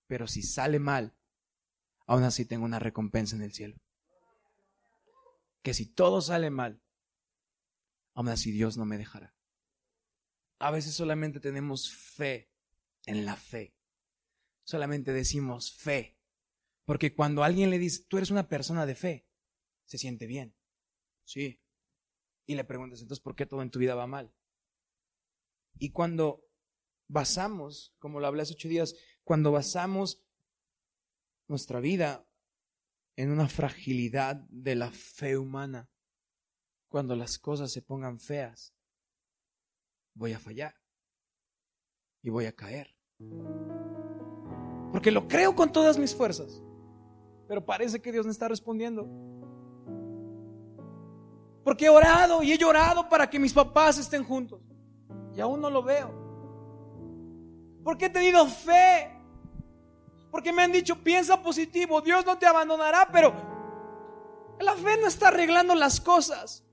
pero 0.07 0.29
si 0.29 0.43
sale 0.43 0.79
mal, 0.79 1.17
aún 2.07 2.23
así 2.23 2.45
tengo 2.45 2.65
una 2.65 2.79
recompensa 2.79 3.35
en 3.35 3.43
el 3.43 3.53
cielo. 3.53 3.77
Que 5.61 5.75
si 5.75 5.87
todo 5.87 6.21
sale 6.21 6.51
mal, 6.51 6.81
aún 8.15 8.29
así 8.29 8.53
Dios 8.53 8.77
no 8.77 8.85
me 8.85 8.97
dejará. 8.97 9.35
A 10.61 10.71
veces 10.71 10.95
solamente 10.95 11.41
tenemos 11.41 11.93
fe 11.93 12.49
en 13.07 13.27
la 13.27 13.35
fe. 13.35 13.75
Solamente 14.71 15.13
decimos 15.13 15.73
fe. 15.73 16.17
Porque 16.85 17.13
cuando 17.13 17.43
alguien 17.43 17.71
le 17.71 17.79
dice, 17.81 18.05
tú 18.07 18.19
eres 18.19 18.31
una 18.31 18.49
persona 18.49 18.87
de 18.87 18.95
fe, 18.95 19.27
se 19.85 19.99
siente 19.99 20.29
bien. 20.29 20.55
Sí. 21.25 21.61
Y 22.47 22.55
le 22.55 22.63
preguntas, 22.63 23.01
entonces, 23.01 23.21
¿por 23.21 23.35
qué 23.35 23.47
todo 23.47 23.63
en 23.63 23.73
tu 23.73 23.81
vida 23.81 23.97
va 23.97 24.07
mal? 24.07 24.33
Y 25.77 25.91
cuando 25.91 26.49
basamos, 27.09 27.97
como 27.99 28.21
lo 28.21 28.29
hablé 28.29 28.43
hace 28.43 28.53
ocho 28.53 28.69
días, 28.69 28.95
cuando 29.25 29.51
basamos 29.51 30.23
nuestra 31.49 31.81
vida 31.81 32.25
en 33.17 33.33
una 33.33 33.49
fragilidad 33.49 34.37
de 34.51 34.77
la 34.77 34.93
fe 34.93 35.37
humana, 35.37 35.91
cuando 36.89 37.17
las 37.17 37.41
cosas 37.41 37.73
se 37.73 37.83
pongan 37.83 38.21
feas, 38.21 38.73
voy 40.15 40.33
a 40.33 40.39
fallar 40.39 40.81
y 42.23 42.31
voy 42.31 42.47
a 42.47 42.55
caer. 42.55 42.97
Porque 44.93 45.11
lo 45.11 45.29
creo 45.29 45.55
con 45.55 45.71
todas 45.73 45.99
mis 45.99 46.15
fuerzas, 46.15 46.63
pero 47.47 47.65
parece 47.65 48.01
que 48.01 48.13
Dios 48.13 48.27
no 48.27 48.33
está 48.33 48.49
respondiendo. 48.49 49.09
Porque 51.65 51.87
he 51.87 51.91
orado 51.91 52.43
y 52.43 52.53
he 52.53 52.59
llorado 52.59 53.09
para 53.09 53.29
que 53.29 53.39
mis 53.39 53.53
papás 53.53 53.99
estén 53.99 54.25
juntos 54.25 54.61
y 55.35 55.41
aún 55.41 55.61
no 55.61 55.71
lo 55.71 55.83
veo. 55.83 56.11
Porque 57.85 58.07
he 58.07 58.11
tenido 58.11 58.47
fe. 58.47 59.11
Porque 60.31 60.53
me 60.53 60.63
han 60.63 60.73
dicho, 60.73 60.97
piensa 60.97 61.43
positivo, 61.43 62.01
Dios 62.01 62.25
no 62.25 62.39
te 62.39 62.47
abandonará, 62.47 63.09
pero 63.11 63.33
la 64.61 64.75
fe 64.75 64.97
no 65.01 65.09
está 65.09 65.29
arreglando 65.29 65.75
las 65.75 66.01
cosas. 66.01 66.65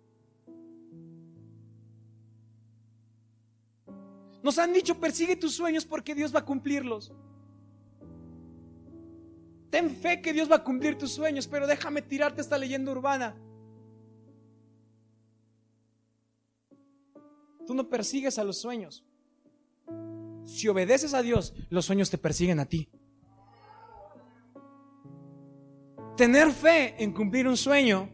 Nos 4.43 4.57
han 4.59 4.73
dicho, 4.73 4.99
persigue 4.99 5.35
tus 5.35 5.55
sueños 5.55 5.85
porque 5.85 6.13
Dios 6.13 6.33
va 6.33 6.39
a 6.39 6.45
cumplirlos. 6.45 7.11
Ten 9.69 9.95
fe 9.95 10.21
que 10.21 10.33
Dios 10.33 10.49
va 10.49 10.57
a 10.57 10.63
cumplir 10.63 10.97
tus 10.97 11.11
sueños, 11.11 11.47
pero 11.47 11.67
déjame 11.67 12.01
tirarte 12.01 12.41
esta 12.41 12.57
leyenda 12.57 12.91
urbana. 12.91 13.35
Tú 17.65 17.73
no 17.73 17.89
persigues 17.89 18.39
a 18.39 18.45
los 18.45 18.59
sueños. 18.59 19.03
Si 20.45 20.69
obedeces 20.69 21.13
a 21.13 21.21
Dios, 21.21 21.53
los 21.69 21.85
sueños 21.85 22.09
te 22.09 22.17
persiguen 22.17 22.59
a 22.59 22.65
ti. 22.65 22.89
Tener 26.15 26.51
fe 26.51 26.95
en 27.03 27.11
cumplir 27.13 27.47
un 27.47 27.57
sueño, 27.57 28.09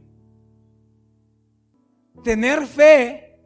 tener 2.24 2.65
fe 2.65 3.39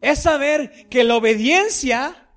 es 0.00 0.18
saber 0.20 0.88
que 0.88 1.04
la 1.04 1.16
obediencia 1.16 2.27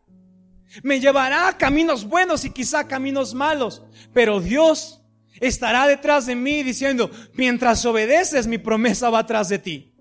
me 0.83 0.99
llevará 0.99 1.47
a 1.47 1.57
caminos 1.57 2.05
buenos 2.05 2.45
y 2.45 2.49
quizá 2.49 2.87
caminos 2.87 3.33
malos, 3.33 3.81
pero 4.13 4.39
Dios 4.39 5.01
estará 5.39 5.87
detrás 5.87 6.25
de 6.25 6.35
mí 6.35 6.63
diciendo, 6.63 7.11
mientras 7.33 7.85
obedeces, 7.85 8.47
mi 8.47 8.57
promesa 8.57 9.09
va 9.09 9.19
atrás 9.19 9.49
de 9.49 9.59
ti. 9.59 9.93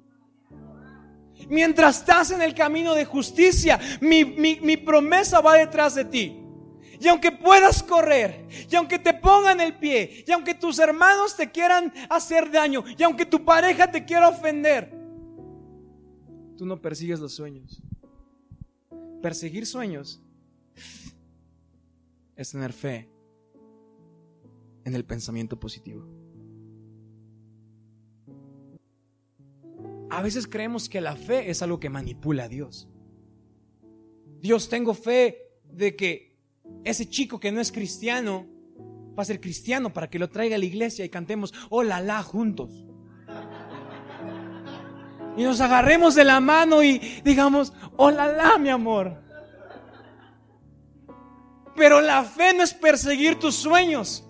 Mientras 1.49 1.99
estás 1.99 2.31
en 2.31 2.43
el 2.43 2.55
camino 2.55 2.95
de 2.95 3.05
justicia, 3.05 3.81
mi, 4.00 4.77
promesa 4.77 5.41
va 5.41 5.55
detrás 5.55 5.97
de 5.97 6.05
ti. 6.05 6.37
Y 7.00 7.09
aunque 7.09 7.33
puedas 7.33 7.83
correr, 7.83 8.47
y 8.71 8.77
aunque 8.77 8.99
te 8.99 9.15
pongan 9.15 9.61
el 9.61 9.75
pie, 9.79 10.25
y 10.27 10.31
aunque 10.33 10.55
tus 10.55 10.79
hermanos 10.79 11.35
te 11.35 11.50
quieran 11.50 11.93
hacer 12.11 12.53
daño, 12.53 12.85
y 12.97 13.03
aunque 13.03 13.25
tu 13.25 13.43
pareja 13.45 13.91
te 13.91 14.05
quiera 14.05 14.29
ofender, 14.29 14.93
tú 16.57 16.67
no 16.67 16.81
persigues 16.81 17.19
los 17.19 17.35
sueños. 17.35 17.83
Perseguir 19.23 19.67
sueños 19.67 20.21
es 22.37 22.50
tener 22.50 22.73
fe 22.73 23.09
en 24.85 24.95
el 24.95 25.05
pensamiento 25.05 25.59
positivo. 25.59 26.07
A 30.11 30.23
veces 30.23 30.47
creemos 30.47 30.89
que 30.89 31.00
la 31.00 31.17
fe 31.17 31.50
es 31.50 31.62
algo 31.62 31.79
que 31.79 31.89
manipula 31.89 32.45
a 32.45 32.49
Dios. 32.49 32.89
Dios, 34.41 34.69
tengo 34.69 34.95
fe 34.95 35.39
de 35.65 35.95
que 35.95 36.37
ese 36.85 37.09
chico 37.09 37.39
que 37.39 37.53
no 37.53 37.61
es 37.61 37.71
cristiano 37.71 38.47
va 39.17 39.23
a 39.23 39.27
ser 39.27 39.41
cristiano 39.41 39.93
para 39.93 40.09
que 40.09 40.19
lo 40.19 40.31
traiga 40.31 40.57
a 40.57 40.59
la 40.59 40.65
iglesia 40.65 41.05
y 41.05 41.11
cantemos 41.11 41.53
hola 41.69 42.00
la 42.00 42.23
juntos. 42.23 42.87
Y 45.37 45.43
nos 45.43 45.61
agarremos 45.61 46.15
de 46.15 46.25
la 46.25 46.41
mano 46.41 46.83
y 46.83 46.99
digamos 47.25 47.73
hola 47.97 48.29
la 48.33 48.59
mi 48.59 48.71
amor. 48.71 49.29
Pero 51.80 52.02
la 52.02 52.25
fe 52.25 52.52
no 52.52 52.62
es 52.62 52.75
perseguir 52.75 53.38
tus 53.38 53.54
sueños. 53.54 54.28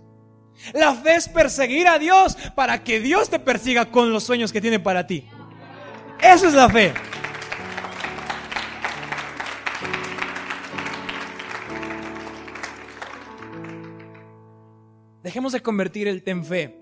La 0.73 0.95
fe 0.95 1.16
es 1.16 1.28
perseguir 1.28 1.88
a 1.88 1.99
Dios 1.99 2.37
para 2.54 2.85
que 2.85 3.00
Dios 3.00 3.28
te 3.28 3.40
persiga 3.40 3.90
con 3.90 4.12
los 4.12 4.23
sueños 4.23 4.52
que 4.52 4.61
tiene 4.61 4.78
para 4.78 5.04
ti. 5.04 5.28
Esa 6.23 6.47
es 6.47 6.54
la 6.54 6.69
fe. 6.71 6.95
Dejemos 15.25 15.52
de 15.52 15.61
convertir 15.61 16.07
el 16.07 16.23
ten 16.23 16.45
fe 16.45 16.80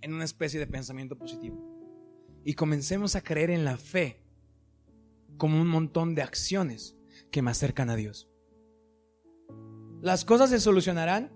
en 0.00 0.12
una 0.12 0.24
especie 0.24 0.58
de 0.58 0.66
pensamiento 0.66 1.16
positivo 1.16 1.62
y 2.44 2.54
comencemos 2.54 3.14
a 3.14 3.20
creer 3.20 3.50
en 3.50 3.64
la 3.64 3.76
fe 3.76 4.20
como 5.36 5.60
un 5.60 5.68
montón 5.68 6.16
de 6.16 6.22
acciones 6.22 6.96
que 7.30 7.40
me 7.40 7.52
acercan 7.52 7.88
a 7.88 7.94
Dios. 7.94 8.27
¿Las 10.00 10.24
cosas 10.24 10.50
se 10.50 10.60
solucionarán? 10.60 11.32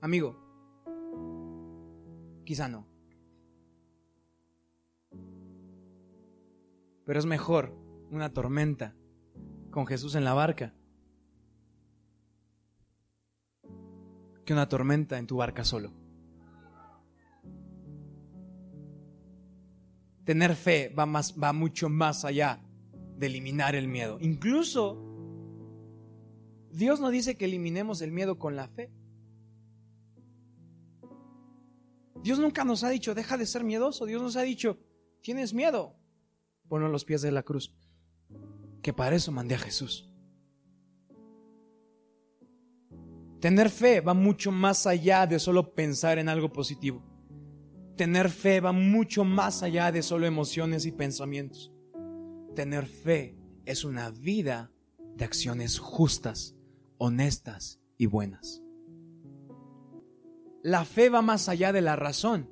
Amigo, 0.00 0.36
quizá 2.44 2.68
no. 2.68 2.86
Pero 7.04 7.18
es 7.18 7.26
mejor 7.26 7.76
una 8.10 8.32
tormenta 8.32 8.94
con 9.70 9.86
Jesús 9.86 10.14
en 10.14 10.24
la 10.24 10.32
barca 10.32 10.74
que 14.44 14.52
una 14.54 14.68
tormenta 14.68 15.18
en 15.18 15.26
tu 15.26 15.36
barca 15.36 15.64
solo. 15.64 15.92
Tener 20.24 20.54
fe 20.54 20.94
va, 20.98 21.04
más, 21.04 21.34
va 21.40 21.52
mucho 21.52 21.88
más 21.88 22.24
allá 22.24 22.62
de 23.16 23.26
eliminar 23.26 23.74
el 23.74 23.88
miedo. 23.88 24.16
Incluso 24.20 25.09
Dios 26.70 27.00
no 27.00 27.10
dice 27.10 27.36
que 27.36 27.46
eliminemos 27.46 28.00
el 28.02 28.12
miedo 28.12 28.38
con 28.38 28.56
la 28.56 28.68
fe. 28.68 28.90
Dios 32.22 32.38
nunca 32.38 32.64
nos 32.64 32.84
ha 32.84 32.90
dicho, 32.90 33.14
deja 33.14 33.36
de 33.36 33.46
ser 33.46 33.64
miedoso. 33.64 34.04
Dios 34.06 34.22
nos 34.22 34.36
ha 34.36 34.42
dicho, 34.42 34.78
tienes 35.22 35.54
miedo, 35.54 35.96
ponlo 36.68 36.86
en 36.86 36.92
los 36.92 37.04
pies 37.04 37.22
de 37.22 37.32
la 37.32 37.42
cruz. 37.42 37.74
Que 38.82 38.92
para 38.92 39.16
eso 39.16 39.32
mandé 39.32 39.54
a 39.54 39.58
Jesús. 39.58 40.10
Tener 43.40 43.70
fe 43.70 44.02
va 44.02 44.12
mucho 44.12 44.52
más 44.52 44.86
allá 44.86 45.26
de 45.26 45.38
solo 45.38 45.74
pensar 45.74 46.18
en 46.18 46.28
algo 46.28 46.52
positivo. 46.52 47.02
Tener 47.96 48.30
fe 48.30 48.60
va 48.60 48.72
mucho 48.72 49.24
más 49.24 49.62
allá 49.62 49.90
de 49.92 50.02
solo 50.02 50.26
emociones 50.26 50.84
y 50.84 50.92
pensamientos. 50.92 51.72
Tener 52.54 52.86
fe 52.86 53.36
es 53.64 53.84
una 53.84 54.10
vida 54.10 54.70
de 55.16 55.24
acciones 55.24 55.78
justas, 55.78 56.54
honestas 57.00 57.80
y 57.96 58.06
buenas. 58.06 58.62
La 60.62 60.84
fe 60.84 61.08
va 61.08 61.22
más 61.22 61.48
allá 61.48 61.72
de 61.72 61.80
la 61.80 61.96
razón. 61.96 62.50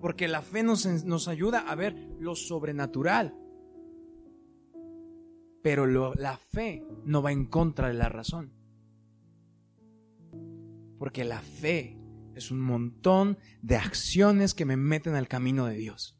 Porque 0.00 0.28
la 0.28 0.42
fe 0.42 0.62
nos, 0.62 0.84
nos 1.04 1.28
ayuda 1.28 1.60
a 1.60 1.74
ver 1.76 1.94
lo 2.18 2.34
sobrenatural. 2.34 3.38
Pero 5.62 5.86
la 6.14 6.36
fe 6.36 6.84
no 7.04 7.22
va 7.22 7.32
en 7.32 7.46
contra 7.46 7.88
de 7.88 7.94
la 7.94 8.08
razón. 8.08 8.52
Porque 10.98 11.24
la 11.24 11.40
fe 11.40 11.96
es 12.34 12.50
un 12.50 12.60
montón 12.60 13.38
de 13.62 13.76
acciones 13.76 14.52
que 14.52 14.64
me 14.64 14.76
meten 14.76 15.14
al 15.14 15.28
camino 15.28 15.66
de 15.66 15.76
Dios. 15.76 16.18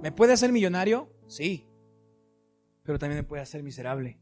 ¿Me 0.00 0.12
puede 0.12 0.32
hacer 0.32 0.52
millonario? 0.52 1.12
Sí. 1.26 1.68
Pero 2.84 2.98
también 2.98 3.18
me 3.18 3.28
puede 3.28 3.42
hacer 3.42 3.62
miserable. 3.62 4.20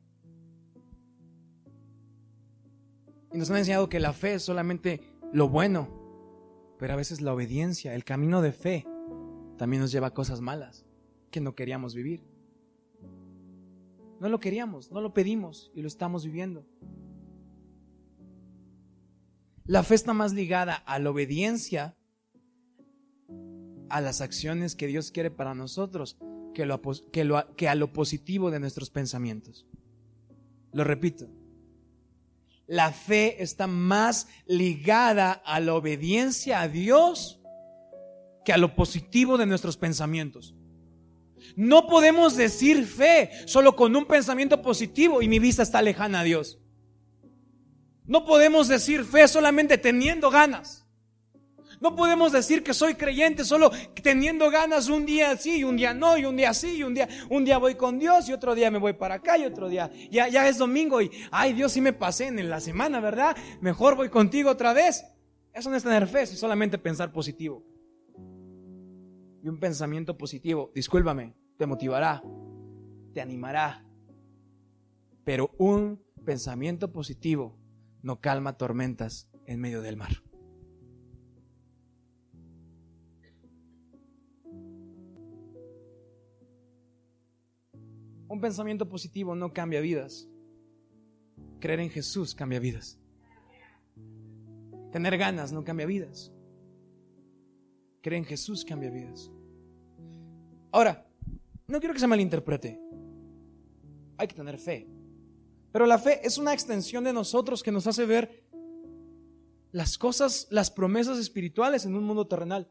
Y 3.32 3.38
nos 3.38 3.50
han 3.50 3.58
enseñado 3.58 3.88
que 3.88 4.00
la 4.00 4.12
fe 4.12 4.38
solamente 4.38 5.02
lo 5.32 5.49
bueno, 5.49 5.88
pero 6.78 6.94
a 6.94 6.97
veces 6.97 7.20
la 7.20 7.35
obediencia, 7.35 7.94
el 7.94 8.04
camino 8.04 8.40
de 8.40 8.52
fe, 8.52 8.87
también 9.56 9.82
nos 9.82 9.92
lleva 9.92 10.08
a 10.08 10.14
cosas 10.14 10.40
malas 10.40 10.87
que 11.30 11.40
no 11.40 11.54
queríamos 11.54 11.94
vivir. 11.94 12.25
No 14.20 14.28
lo 14.28 14.40
queríamos, 14.40 14.90
no 14.90 15.00
lo 15.00 15.12
pedimos 15.12 15.70
y 15.75 15.82
lo 15.82 15.88
estamos 15.88 16.25
viviendo. 16.25 16.66
La 19.64 19.82
fe 19.82 19.94
está 19.94 20.14
más 20.14 20.32
ligada 20.32 20.75
a 20.75 20.99
la 20.99 21.11
obediencia, 21.11 21.97
a 23.90 24.00
las 24.00 24.20
acciones 24.20 24.75
que 24.75 24.87
Dios 24.87 25.11
quiere 25.11 25.30
para 25.30 25.54
nosotros, 25.54 26.16
que, 26.54 26.66
que 27.56 27.68
a 27.68 27.75
lo 27.75 27.92
positivo 27.92 28.50
de 28.50 28.61
nuestros 28.61 28.90
pensamientos. 28.90 29.66
Lo 30.73 30.85
repito, 30.85 31.28
la 32.68 32.92
fe 32.92 33.42
está 33.42 33.66
más 33.66 34.28
ligada 34.46 35.32
a 35.32 35.58
la 35.58 35.75
obediencia 35.75 36.60
a 36.60 36.68
Dios 36.68 37.40
que 38.44 38.52
a 38.52 38.58
lo 38.58 38.76
positivo 38.76 39.38
de 39.38 39.46
nuestros 39.46 39.78
pensamientos. 39.78 40.54
No 41.56 41.87
podemos 41.87 42.37
decir 42.37 42.87
fe 42.87 43.30
solo 43.46 43.75
con 43.75 43.96
un 43.96 44.06
pensamiento 44.06 44.60
positivo 44.60 45.22
y 45.22 45.28
mi 45.28 45.38
vista 45.38 45.62
está 45.62 45.80
lejana 45.80 46.20
a 46.20 46.25
Dios. 46.25 46.58
No 48.04 48.25
podemos 48.26 48.68
decir 48.68 49.04
fe 49.04 49.26
solamente 49.28 49.78
teniendo 49.78 50.30
ganas. 50.30 50.88
No 51.80 51.94
podemos 51.94 52.32
decir 52.32 52.62
que 52.62 52.75
soy 52.75 52.94
creyente 52.94 53.44
solo 53.44 53.70
teniendo 54.02 54.50
ganas 54.50 54.88
un 54.88 55.06
día 55.06 55.37
sí 55.37 55.58
y 55.58 55.64
un 55.64 55.76
día 55.76 55.94
no 55.94 56.18
y 56.18 56.25
un 56.25 56.37
día 56.37 56.52
sí 56.52 56.76
y 56.76 56.82
un 56.82 56.94
día 56.94 57.08
un 57.30 57.44
día 57.44 57.58
voy 57.58 57.76
con 57.76 57.99
Dios 57.99 58.28
y 58.28 58.32
otro 58.32 58.54
día 58.54 58.70
me 58.70 58.78
voy 58.78 58.94
para 58.94 59.16
acá 59.16 59.38
y 59.38 59.44
otro 59.44 59.68
día 59.68 59.90
ya 60.11 60.28
ya 60.28 60.49
es 60.49 60.58
domingo 60.58 61.00
y 61.00 61.11
ay 61.30 61.52
Dios 61.52 61.73
sí 61.73 61.80
me 61.80 61.92
pasé 61.92 62.26
en 62.26 62.49
la 62.49 62.61
semana, 62.61 63.00
¿verdad? 63.00 63.37
Mejor 63.61 63.97
voy 63.97 64.08
contigo 64.08 64.50
otra 64.50 64.73
vez. 64.73 65.04
Eso 65.52 65.70
no 65.70 65.76
es 65.76 65.82
tener 65.82 66.06
fe, 66.06 66.23
es 66.23 66.38
solamente 66.38 66.78
pensar 66.78 67.12
positivo. 67.12 67.64
Y 69.42 69.49
un 69.49 69.58
pensamiento 69.58 70.16
positivo, 70.16 70.70
discúlpame, 70.75 71.35
te 71.56 71.66
motivará, 71.66 72.23
te 73.12 73.20
animará. 73.20 73.85
Pero 75.25 75.50
un 75.58 76.02
pensamiento 76.25 76.92
positivo 76.92 77.56
no 78.02 78.20
calma 78.20 78.56
tormentas 78.56 79.28
en 79.47 79.61
medio 79.61 79.82
del 79.82 79.97
mar. 79.97 80.27
Un 88.38 88.42
pensamiento 88.42 88.88
positivo 88.88 89.35
no 89.35 89.52
cambia 89.52 89.80
vidas. 89.80 90.28
Creer 91.59 91.80
en 91.80 91.90
Jesús 91.90 92.37
cambia 92.37 92.61
vidas. 92.61 92.97
Tener 94.92 95.18
ganas 95.18 95.50
no 95.50 95.64
cambia 95.64 95.87
vidas. 95.87 96.30
Creer 98.00 98.21
en 98.21 98.25
Jesús 98.25 98.64
cambia 98.64 98.90
vidas. 98.90 99.28
Ahora, 100.71 101.04
no 101.66 101.80
quiero 101.80 101.92
que 101.92 101.99
se 101.99 102.07
malinterprete. 102.07 102.80
Hay 104.18 104.28
que 104.28 104.37
tener 104.37 104.57
fe. 104.57 104.87
Pero 105.73 105.85
la 105.85 105.99
fe 105.99 106.25
es 106.25 106.38
una 106.38 106.52
extensión 106.52 107.02
de 107.02 107.12
nosotros 107.12 107.64
que 107.64 107.73
nos 107.73 107.88
hace 107.88 108.07
ver 108.07 108.45
las 109.73 109.99
cosas, 109.99 110.47
las 110.50 110.71
promesas 110.71 111.18
espirituales 111.18 111.87
en 111.87 111.97
un 111.97 112.04
mundo 112.04 112.28
terrenal. 112.28 112.71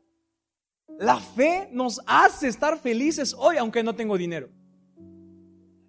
La 0.98 1.20
fe 1.20 1.68
nos 1.74 2.00
hace 2.08 2.48
estar 2.48 2.80
felices 2.80 3.36
hoy, 3.38 3.58
aunque 3.58 3.84
no 3.84 3.96
tengo 3.96 4.18
dinero. 4.18 4.50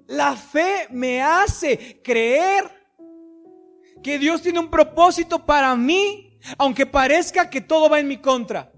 La 0.08 0.34
fe 0.36 0.88
me 0.90 1.22
hace 1.22 2.00
creer 2.02 2.64
que 4.02 4.18
Dios 4.18 4.40
tiene 4.40 4.58
un 4.58 4.70
propósito 4.70 5.44
para 5.44 5.76
mí, 5.76 6.38
aunque 6.56 6.86
parezca 6.86 7.50
que 7.50 7.60
todo 7.60 7.90
va 7.90 8.00
en 8.00 8.08
mi 8.08 8.16
contra. 8.16 8.72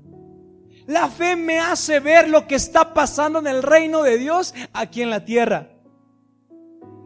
La 0.86 1.08
fe 1.08 1.36
me 1.36 1.60
hace 1.60 2.00
ver 2.00 2.28
lo 2.28 2.48
que 2.48 2.56
está 2.56 2.92
pasando 2.92 3.38
en 3.38 3.46
el 3.46 3.62
reino 3.62 4.02
de 4.02 4.18
Dios 4.18 4.54
aquí 4.72 5.02
en 5.02 5.10
la 5.10 5.24
tierra. 5.24 5.70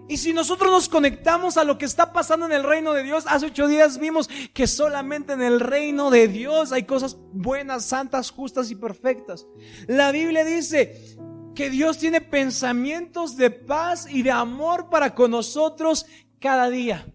Y 0.09 0.17
si 0.17 0.33
nosotros 0.33 0.71
nos 0.71 0.89
conectamos 0.89 1.59
a 1.59 1.65
lo 1.65 1.77
que 1.77 1.85
está 1.85 2.13
pasando 2.15 2.47
en 2.47 2.53
el 2.53 2.63
reino 2.63 2.95
de 2.95 3.03
Dios, 3.03 3.25
hace 3.27 3.47
ocho 3.47 3.69
días 3.69 3.99
vimos 3.99 4.31
que 4.55 4.67
solamente 4.67 5.35
en 5.35 5.43
el 5.43 5.61
reino 5.61 6.11
de 6.11 6.29
Dios 6.29 6.73
hay 6.73 6.85
cosas 6.85 7.19
buenas, 7.33 7.85
santas, 7.85 8.31
justas 8.31 8.71
y 8.71 8.75
perfectas. 8.75 9.47
La 9.87 10.13
Biblia 10.13 10.45
dice 10.47 11.19
que 11.55 11.71
Dios 11.71 11.99
tiene 11.99 12.21
pensamientos 12.21 13.37
de 13.37 13.51
paz 13.51 14.07
y 14.11 14.23
de 14.23 14.31
amor 14.31 14.91
para 14.91 15.15
con 15.15 15.31
nosotros 15.31 16.07
cada 16.41 16.69
día. 16.69 17.07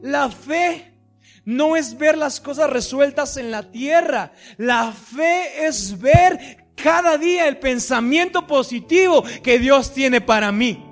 La 0.00 0.30
fe 0.30 0.92
no 1.44 1.76
es 1.76 1.96
ver 1.96 2.18
las 2.18 2.40
cosas 2.40 2.70
resueltas 2.70 3.36
en 3.36 3.50
la 3.50 3.70
tierra. 3.70 4.32
La 4.56 4.92
fe 4.92 5.66
es 5.66 5.98
ver 6.00 6.66
cada 6.74 7.18
día 7.18 7.48
el 7.48 7.58
pensamiento 7.58 8.46
positivo 8.46 9.24
que 9.42 9.58
Dios 9.58 9.92
tiene 9.92 10.20
para 10.20 10.52
mí. 10.52 10.85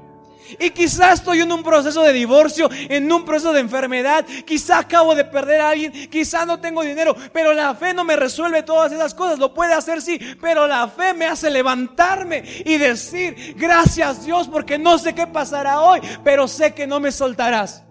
Y 0.58 0.70
quizá 0.70 1.12
estoy 1.12 1.40
en 1.40 1.52
un 1.52 1.62
proceso 1.62 2.02
de 2.02 2.12
divorcio, 2.12 2.68
en 2.72 3.10
un 3.10 3.24
proceso 3.24 3.52
de 3.52 3.60
enfermedad, 3.60 4.24
quizá 4.46 4.78
acabo 4.78 5.14
de 5.14 5.24
perder 5.24 5.60
a 5.60 5.70
alguien, 5.70 5.92
quizá 6.10 6.44
no 6.44 6.60
tengo 6.60 6.82
dinero, 6.82 7.16
pero 7.32 7.52
la 7.52 7.74
fe 7.74 7.94
no 7.94 8.04
me 8.04 8.16
resuelve 8.16 8.62
todas 8.62 8.92
esas 8.92 9.14
cosas. 9.14 9.38
Lo 9.38 9.52
puede 9.54 9.74
hacer 9.74 10.00
sí, 10.02 10.18
pero 10.40 10.66
la 10.66 10.88
fe 10.88 11.14
me 11.14 11.26
hace 11.26 11.50
levantarme 11.50 12.44
y 12.64 12.76
decir, 12.78 13.54
gracias 13.56 14.24
Dios 14.24 14.48
porque 14.48 14.78
no 14.78 14.98
sé 14.98 15.14
qué 15.14 15.26
pasará 15.26 15.80
hoy, 15.80 16.00
pero 16.22 16.48
sé 16.48 16.74
que 16.74 16.86
no 16.86 17.00
me 17.00 17.12
soltarás. 17.12 17.82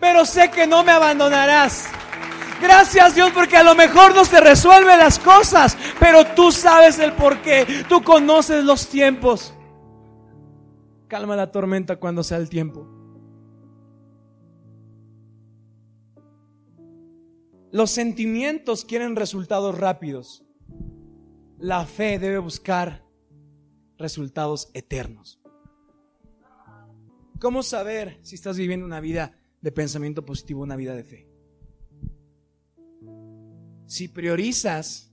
Pero 0.00 0.24
sé 0.24 0.50
que 0.50 0.66
no 0.66 0.82
me 0.82 0.92
abandonarás. 0.92 1.86
Gracias 2.60 3.14
Dios 3.14 3.30
porque 3.32 3.56
a 3.56 3.62
lo 3.62 3.74
mejor 3.74 4.14
no 4.14 4.24
se 4.24 4.40
resuelven 4.40 4.98
las 4.98 5.18
cosas, 5.18 5.76
pero 5.98 6.24
tú 6.26 6.52
sabes 6.52 6.98
el 6.98 7.12
por 7.12 7.38
qué, 7.38 7.84
tú 7.88 8.02
conoces 8.02 8.64
los 8.64 8.88
tiempos. 8.88 9.53
Calma 11.08 11.36
la 11.36 11.52
tormenta 11.52 11.96
cuando 11.96 12.22
sea 12.22 12.38
el 12.38 12.48
tiempo. 12.48 12.88
Los 17.70 17.90
sentimientos 17.90 18.84
quieren 18.84 19.16
resultados 19.16 19.76
rápidos. 19.78 20.44
La 21.58 21.84
fe 21.86 22.18
debe 22.18 22.38
buscar 22.38 23.04
resultados 23.98 24.70
eternos. 24.74 25.40
¿Cómo 27.40 27.62
saber 27.62 28.18
si 28.22 28.36
estás 28.36 28.56
viviendo 28.56 28.86
una 28.86 29.00
vida 29.00 29.36
de 29.60 29.72
pensamiento 29.72 30.24
positivo, 30.24 30.62
una 30.62 30.76
vida 30.76 30.94
de 30.94 31.04
fe? 31.04 31.28
Si 33.86 34.08
priorizas 34.08 35.12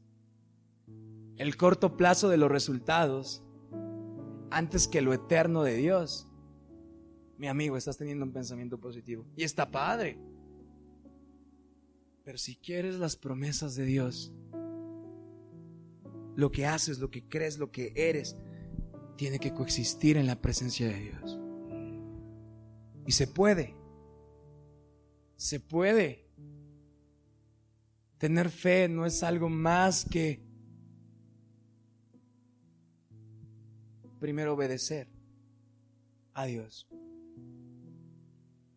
el 1.37 1.57
corto 1.57 1.97
plazo 1.97 2.29
de 2.29 2.37
los 2.37 2.51
resultados, 2.51 3.43
antes 4.51 4.87
que 4.87 5.01
lo 5.01 5.13
eterno 5.13 5.63
de 5.63 5.75
Dios, 5.75 6.27
mi 7.37 7.47
amigo, 7.47 7.77
estás 7.77 7.97
teniendo 7.97 8.25
un 8.25 8.33
pensamiento 8.33 8.79
positivo. 8.79 9.25
Y 9.35 9.43
está 9.43 9.71
padre. 9.71 10.19
Pero 12.23 12.37
si 12.37 12.55
quieres 12.55 12.99
las 12.99 13.15
promesas 13.15 13.75
de 13.75 13.85
Dios, 13.85 14.31
lo 16.35 16.51
que 16.51 16.65
haces, 16.65 16.99
lo 16.99 17.09
que 17.09 17.27
crees, 17.27 17.57
lo 17.57 17.71
que 17.71 17.93
eres, 17.95 18.37
tiene 19.15 19.39
que 19.39 19.53
coexistir 19.53 20.17
en 20.17 20.27
la 20.27 20.39
presencia 20.39 20.87
de 20.87 20.99
Dios. 20.99 21.39
Y 23.07 23.13
se 23.13 23.27
puede. 23.27 23.75
Se 25.35 25.59
puede. 25.59 26.27
Tener 28.17 28.49
fe 28.49 28.87
no 28.87 29.05
es 29.05 29.23
algo 29.23 29.49
más 29.49 30.05
que 30.05 30.43
primero 34.21 34.53
obedecer 34.53 35.09
a 36.35 36.45
Dios. 36.45 36.87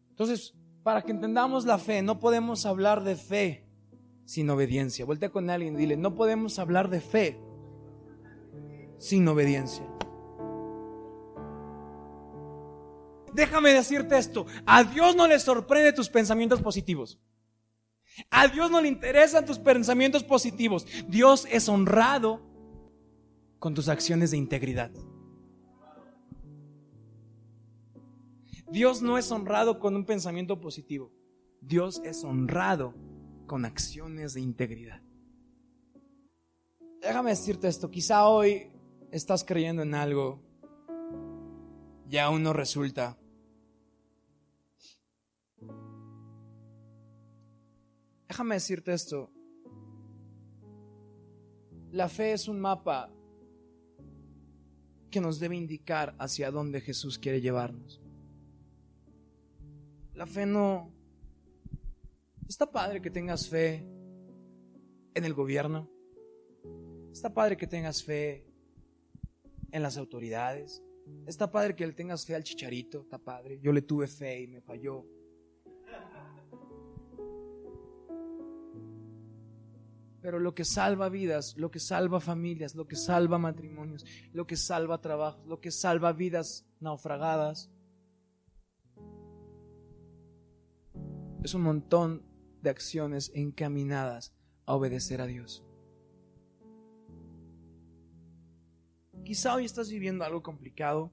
Entonces, 0.09 0.55
para 0.83 1.03
que 1.03 1.13
entendamos 1.13 1.67
la 1.67 1.79
fe, 1.79 2.01
no 2.01 2.19
podemos 2.19 2.65
hablar 2.65 3.05
de 3.05 3.15
fe 3.15 3.69
sin 4.25 4.49
obediencia. 4.49 5.05
Voltea 5.05 5.29
con 5.29 5.51
alguien 5.51 5.75
y 5.75 5.77
dile, 5.77 5.97
no 5.99 6.15
podemos 6.15 6.59
hablar 6.59 6.89
de 6.89 7.01
fe 7.01 7.39
sin 8.99 9.29
obediencia. 9.29 9.87
Déjame 13.35 13.75
decirte 13.75 14.17
esto, 14.17 14.47
a 14.65 14.83
Dios 14.83 15.15
no 15.15 15.29
le 15.29 15.39
sorprende 15.39 15.93
tus 15.93 16.09
pensamientos 16.09 16.63
positivos. 16.63 17.21
A 18.31 18.49
Dios 18.49 18.71
no 18.71 18.81
le 18.81 18.89
interesan 18.89 19.45
tus 19.45 19.59
pensamientos 19.59 20.25
positivos. 20.25 20.87
Dios 21.07 21.47
es 21.51 21.69
honrado 21.69 22.41
con 23.59 23.75
tus 23.75 23.89
acciones 23.89 24.31
de 24.31 24.39
integridad. 24.39 24.91
Dios 28.75 29.03
no 29.03 29.19
es 29.19 29.31
honrado 29.31 29.79
con 29.79 29.95
un 29.95 30.05
pensamiento 30.05 30.61
positivo. 30.61 31.13
Dios 31.61 32.03
es 32.05 32.25
honrado 32.25 32.93
con 33.47 33.65
acciones 33.65 34.35
de 34.35 34.41
integridad. 34.41 35.01
Déjame 37.01 37.31
decirte 37.31 37.69
esto, 37.69 37.89
quizá 37.89 38.27
hoy 38.27 38.73
estás 39.13 39.45
creyendo 39.45 39.83
en 39.83 39.95
algo 39.95 40.43
y 42.11 42.17
aún 42.17 42.43
no 42.43 42.53
resulta. 42.53 43.17
Déjame 48.27 48.57
decirte 48.57 48.93
esto. 48.93 49.31
La 51.93 52.09
fe 52.09 52.33
es 52.33 52.49
un 52.49 52.59
mapa 52.59 53.09
que 55.13 55.21
nos 55.21 55.39
debe 55.39 55.55
indicar 55.55 56.17
hacia 56.19 56.51
dónde 56.51 56.81
Jesús 56.81 57.21
quiere 57.21 57.41
llevarnos. 57.41 58.04
La 60.15 60.27
fe 60.27 60.47
no... 60.47 60.93
Está 62.49 62.71
padre 62.71 63.01
que 63.01 63.11
tengas 63.11 63.49
fe 63.49 63.85
en 65.15 65.25
el 65.25 65.35
gobierno. 65.35 65.91
Está 67.13 67.33
padre 67.33 67.57
que 67.57 67.67
tengas 67.67 68.05
fe 68.05 68.47
en 69.73 69.83
las 69.83 69.97
autoridades. 69.97 70.83
Está 71.27 71.51
padre 71.51 71.75
que 71.75 71.91
tengas 71.93 72.25
fe 72.25 72.35
al 72.35 72.45
chicharito. 72.45 73.03
Está 73.03 73.19
padre. 73.19 73.59
Yo 73.61 73.73
le 73.73 73.83
tuve 73.83 74.07
fe 74.07 74.43
y 74.43 74.47
me 74.47 74.61
falló. 74.61 75.05
Pero 80.21 80.39
lo 80.39 80.55
que 80.55 80.65
salva 80.65 81.09
vidas, 81.11 81.55
lo 81.59 81.71
que 81.71 81.81
salva 81.81 82.19
familias, 82.19 82.75
lo 82.75 82.87
que 82.87 82.97
salva 82.97 83.37
matrimonios, 83.37 84.07
lo 84.33 84.47
que 84.47 84.57
salva 84.57 85.01
trabajos, 85.01 85.47
lo 85.47 85.61
que 85.61 85.71
salva 85.71 86.15
vidas 86.15 86.67
naufragadas, 86.81 87.71
es 91.45 91.53
un 91.53 91.61
montón 91.61 92.23
de 92.63 92.71
acciones 92.71 93.31
encaminadas 93.35 94.35
a 94.65 94.75
obedecer 94.75 95.21
a 95.21 95.27
Dios. 95.27 95.63
Quizá 99.25 99.55
hoy 99.55 99.67
estás 99.67 99.91
viviendo 99.91 100.25
algo 100.25 100.43
complicado, 100.43 101.13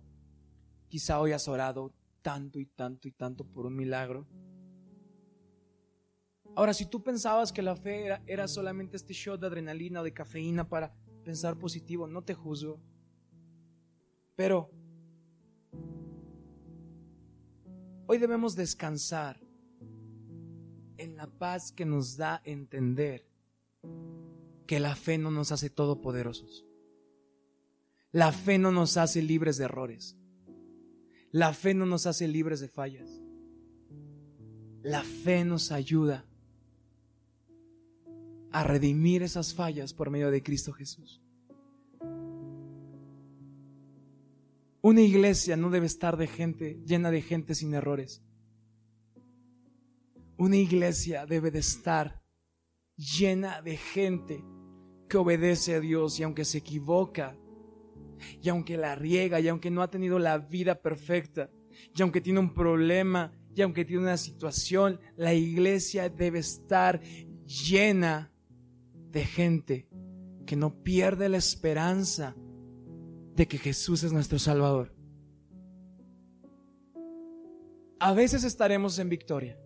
quizá 0.88 1.20
hoy 1.20 1.34
has 1.34 1.50
orado 1.50 1.94
tanto 2.22 2.60
y 2.60 2.66
tanto 2.66 3.10
y 3.10 3.12
tanto 3.12 3.46
por 3.46 3.66
un 3.66 3.76
milagro. 3.76 4.26
Ahora, 6.56 6.74
si 6.74 6.86
tú 6.86 7.04
pensabas 7.04 7.52
que 7.52 7.62
la 7.62 7.76
fe 7.76 8.18
era, 8.26 8.48
solamente 8.48 8.96
este 8.96 9.14
shot 9.14 9.40
de 9.40 9.48
adrenalina 9.48 10.00
o 10.00 10.04
de 10.04 10.14
cafeína 10.14 10.68
para 10.68 10.94
pensar 11.26 11.58
positivo, 11.58 12.08
no 12.08 12.24
te 12.24 12.34
juzgo. 12.34 12.82
Pero 14.36 14.72
hoy 18.08 18.18
debemos 18.18 18.56
descansar 18.56 19.51
en 21.02 21.18
la 21.18 21.28
paz 21.28 21.72
que 21.72 21.86
nos 21.86 22.18
da 22.18 22.42
entender 22.46 23.28
que 24.68 24.80
la 24.80 24.96
fe 24.96 25.18
no 25.18 25.32
nos 25.32 25.52
hace 25.52 25.70
todopoderosos. 25.70 26.66
La 28.12 28.32
fe 28.32 28.58
no 28.58 28.72
nos 28.72 28.98
hace 28.98 29.22
libres 29.22 29.58
de 29.58 29.66
errores. 29.66 30.18
La 31.32 31.54
fe 31.54 31.74
no 31.74 31.86
nos 31.86 32.06
hace 32.06 32.28
libres 32.28 32.60
de 32.60 32.68
fallas. 32.68 33.22
La 34.84 35.04
fe 35.04 35.44
nos 35.46 35.72
ayuda 35.72 36.26
a 38.52 38.64
redimir 38.64 39.24
esas 39.24 39.54
fallas 39.54 39.94
por 39.94 40.10
medio 40.10 40.30
de 40.30 40.44
Cristo 40.44 40.74
Jesús. 40.74 41.22
Una 44.82 45.02
iglesia 45.02 45.56
no 45.56 45.70
debe 45.70 45.86
estar 45.86 46.18
de 46.18 46.28
gente 46.28 46.82
llena 46.86 47.12
de 47.12 47.22
gente 47.22 47.56
sin 47.56 47.74
errores. 47.74 48.22
Una 50.42 50.58
iglesia 50.58 51.28
debe 51.28 51.52
de 51.52 51.60
estar 51.60 52.20
llena 52.96 53.62
de 53.62 53.78
gente 53.78 54.44
que 55.08 55.18
obedece 55.18 55.76
a 55.76 55.80
Dios 55.80 56.20
y 56.20 56.24
aunque 56.24 56.46
se 56.46 56.58
equivoca, 56.58 57.38
y 58.42 58.50
aunque 58.50 58.76
la 58.76 58.96
riega, 58.96 59.40
y 59.40 59.50
aunque 59.50 59.70
no 59.70 59.84
ha 59.84 59.92
tenido 59.92 60.18
la 60.18 60.40
vida 60.40 60.82
perfecta, 60.82 61.52
y 61.96 62.02
aunque 62.02 62.22
tiene 62.22 62.40
un 62.40 62.56
problema, 62.56 63.32
y 63.56 63.62
aunque 63.62 63.86
tiene 63.86 64.02
una 64.02 64.18
situación, 64.18 65.00
la 65.16 65.36
iglesia 65.36 66.10
debe 66.10 66.40
estar 66.40 67.02
llena 67.46 68.34
de 69.12 69.24
gente 69.24 69.90
que 70.48 70.56
no 70.56 70.82
pierde 70.82 71.30
la 71.30 71.38
esperanza 71.38 72.36
de 73.36 73.48
que 73.48 73.60
Jesús 73.60 74.02
es 74.02 74.12
nuestro 74.12 74.40
Salvador. 74.40 74.92
A 78.00 78.14
veces 78.14 78.44
estaremos 78.44 78.98
en 78.98 79.08
victoria. 79.08 79.60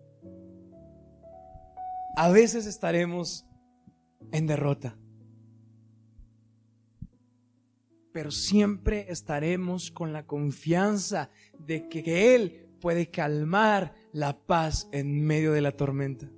A 2.15 2.32
veces 2.32 2.65
estaremos 2.65 3.45
en 4.32 4.47
derrota. 4.47 4.97
Pero 8.13 8.32
siempre 8.32 9.08
estaremos 9.10 9.91
con 9.91 10.13
la 10.13 10.25
confianza 10.25 11.30
de 11.60 11.89
que 11.89 12.36
Él 12.36 12.69
puede 12.80 13.12
calmar 13.12 13.93
la 14.13 14.45
paz 14.45 14.88
en 14.93 15.25
medio 15.25 15.51
de 15.51 15.62
la 15.62 15.73
tormenta. 15.73 16.32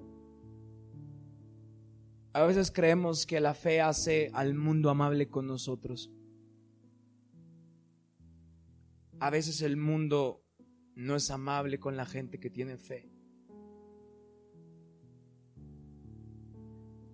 A 2.33 2.43
veces 2.43 2.71
creemos 2.71 3.27
que 3.27 3.39
la 3.39 3.53
fe 3.53 3.79
hace 3.81 4.31
al 4.33 4.55
mundo 4.55 4.89
amable 4.89 5.29
con 5.29 5.45
nosotros. 5.45 6.11
A 9.19 9.29
veces 9.29 9.61
el 9.61 9.77
mundo 9.77 10.43
no 10.95 11.15
es 11.15 11.29
amable 11.29 11.79
con 11.79 11.95
la 11.95 12.05
gente 12.05 12.39
que 12.39 12.49
tiene 12.49 12.77
fe. 12.77 13.11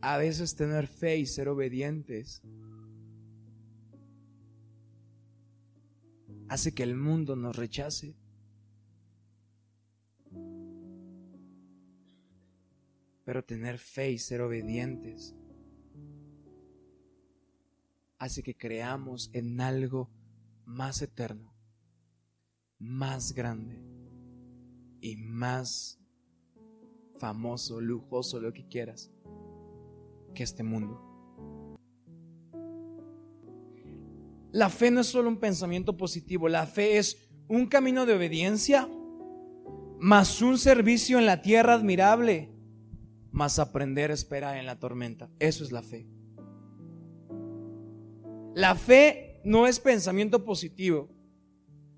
A 0.05 0.17
veces 0.17 0.53
tener 0.57 0.87
fe 0.87 1.17
y 1.17 1.25
ser 1.25 1.47
obedientes 1.47 2.41
hace 6.49 6.73
que 6.73 6.83
el 6.83 6.97
mundo 6.97 7.37
nos 7.37 7.55
rechace. 7.55 8.13
Pero 13.23 13.45
tener 13.45 13.79
fe 13.79 14.11
y 14.11 14.17
ser 14.17 14.41
obedientes 14.41 15.33
hace 18.17 18.43
que 18.43 18.57
creamos 18.57 19.29
en 19.31 19.61
algo 19.61 20.09
más 20.65 21.01
eterno, 21.01 21.55
más 22.77 23.31
grande 23.31 23.81
y 24.99 25.15
más 25.15 25.97
famoso, 27.19 27.79
lujoso, 27.79 28.41
lo 28.41 28.51
que 28.51 28.67
quieras, 28.67 29.12
que 30.33 30.43
este 30.43 30.63
mundo. 30.63 31.01
La 34.51 34.69
fe 34.69 34.91
no 34.91 35.01
es 35.01 35.07
solo 35.07 35.29
un 35.29 35.37
pensamiento 35.37 35.97
positivo, 35.97 36.47
la 36.47 36.67
fe 36.67 36.97
es 36.97 37.29
un 37.47 37.65
camino 37.65 38.05
de 38.05 38.13
obediencia, 38.13 38.87
más 39.99 40.41
un 40.41 40.57
servicio 40.57 41.17
en 41.17 41.25
la 41.25 41.41
tierra 41.41 41.73
admirable 41.73 42.53
más 43.33 43.57
aprender 43.57 44.11
a 44.11 44.13
esperar 44.13 44.57
en 44.57 44.67
la 44.67 44.79
tormenta. 44.79 45.29
Eso 45.39 45.63
es 45.63 45.71
la 45.71 45.81
fe. 45.81 46.07
La 48.53 48.75
fe 48.75 49.41
no 49.43 49.65
es 49.65 49.79
pensamiento 49.79 50.45
positivo. 50.45 51.09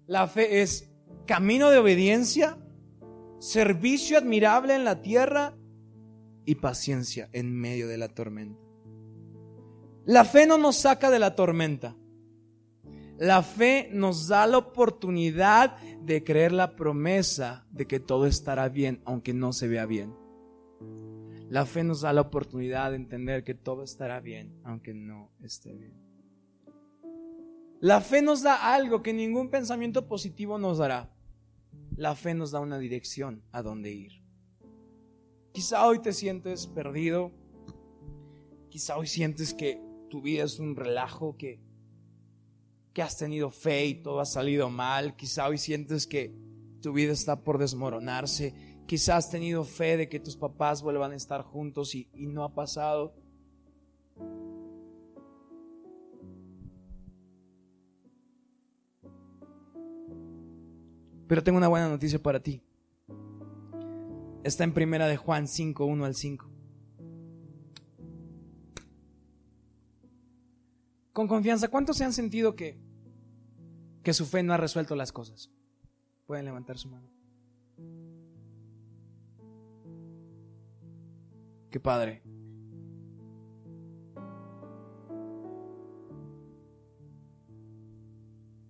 La 0.07 0.27
fe 0.27 0.61
es 0.61 0.93
camino 1.27 1.69
de 1.69 1.79
obediencia, 1.79 2.57
servicio 3.39 4.17
admirable 4.17 4.75
en 4.75 4.85
la 4.85 5.01
tierra 5.01 5.57
y 6.45 6.55
paciencia 6.55 7.29
en 7.33 7.53
medio 7.53 7.87
de 7.87 7.97
la 7.97 8.09
tormenta. 8.09 8.59
La 10.05 10.23
fe 10.23 10.45
no 10.45 10.57
nos 10.57 10.75
saca 10.75 11.09
de 11.09 11.19
la 11.19 11.35
tormenta. 11.35 11.95
La 13.17 13.41
fe 13.43 13.89
nos 13.91 14.27
da 14.27 14.45
la 14.45 14.57
oportunidad 14.57 15.77
de 16.01 16.23
creer 16.23 16.51
la 16.51 16.75
promesa 16.75 17.65
de 17.71 17.87
que 17.87 17.99
todo 17.99 18.27
estará 18.27 18.69
bien 18.69 19.01
aunque 19.05 19.33
no 19.33 19.53
se 19.53 19.67
vea 19.67 19.85
bien. 19.85 20.13
La 21.49 21.65
fe 21.65 21.83
nos 21.83 22.01
da 22.01 22.11
la 22.11 22.21
oportunidad 22.21 22.91
de 22.91 22.97
entender 22.97 23.43
que 23.43 23.53
todo 23.53 23.83
estará 23.83 24.19
bien, 24.19 24.59
aunque 24.63 24.93
no 24.93 25.31
esté 25.41 25.73
bien. 25.73 25.93
La 27.79 28.01
fe 28.01 28.21
nos 28.21 28.41
da 28.41 28.73
algo 28.73 29.03
que 29.03 29.13
ningún 29.13 29.49
pensamiento 29.49 30.07
positivo 30.07 30.57
nos 30.57 30.79
dará. 30.79 31.11
La 31.95 32.15
fe 32.15 32.33
nos 32.33 32.51
da 32.51 32.59
una 32.59 32.79
dirección 32.79 33.43
a 33.51 33.61
dónde 33.61 33.91
ir. 33.91 34.24
Quizá 35.55 35.87
hoy 35.87 35.99
te 35.99 36.11
sientes 36.11 36.67
perdido. 36.67 37.31
Quizá 38.69 38.97
hoy 38.97 39.07
sientes 39.07 39.53
que 39.53 39.81
tu 40.09 40.21
vida 40.21 40.43
es 40.43 40.59
un 40.59 40.75
relajo, 40.75 41.37
que, 41.37 41.61
que 42.93 43.01
has 43.01 43.17
tenido 43.17 43.49
fe 43.49 43.85
y 43.85 43.95
todo 43.95 44.19
ha 44.19 44.25
salido 44.25 44.69
mal. 44.69 45.15
Quizá 45.15 45.47
hoy 45.47 45.57
sientes 45.57 46.05
que 46.05 46.35
tu 46.81 46.91
vida 46.91 47.13
está 47.13 47.41
por 47.41 47.57
desmoronarse 47.57 48.53
Quizás 48.85 49.25
has 49.25 49.31
tenido 49.31 49.63
fe 49.63 49.97
de 49.97 50.09
que 50.09 50.19
tus 50.19 50.35
papás 50.35 50.83
vuelvan 50.83 51.13
a 51.13 51.15
estar 51.15 51.41
juntos 51.41 51.95
y, 51.95 52.07
y 52.13 52.27
no 52.27 52.43
ha 52.43 52.53
pasado. 52.53 53.15
Pero 61.27 61.43
tengo 61.43 61.57
una 61.57 61.67
buena 61.67 61.89
noticia 61.89 62.21
para 62.21 62.39
ti. 62.39 62.61
Está 64.45 64.63
en 64.63 64.75
primera 64.75 65.07
de 65.07 65.17
Juan 65.17 65.47
5, 65.47 65.85
1 65.85 66.05
al 66.05 66.13
5. 66.13 66.47
Con 71.13 71.27
confianza, 71.27 71.69
¿cuántos 71.69 71.97
se 71.97 72.03
han 72.05 72.13
sentido 72.13 72.55
que, 72.55 72.77
que 74.03 74.13
su 74.13 74.27
fe 74.27 74.43
no 74.43 74.53
ha 74.53 74.57
resuelto 74.57 74.95
las 74.95 75.11
cosas? 75.11 75.49
Pueden 76.27 76.45
levantar 76.45 76.77
su 76.77 76.89
mano. 76.89 77.09
Qué 81.71 81.79
padre. 81.79 82.21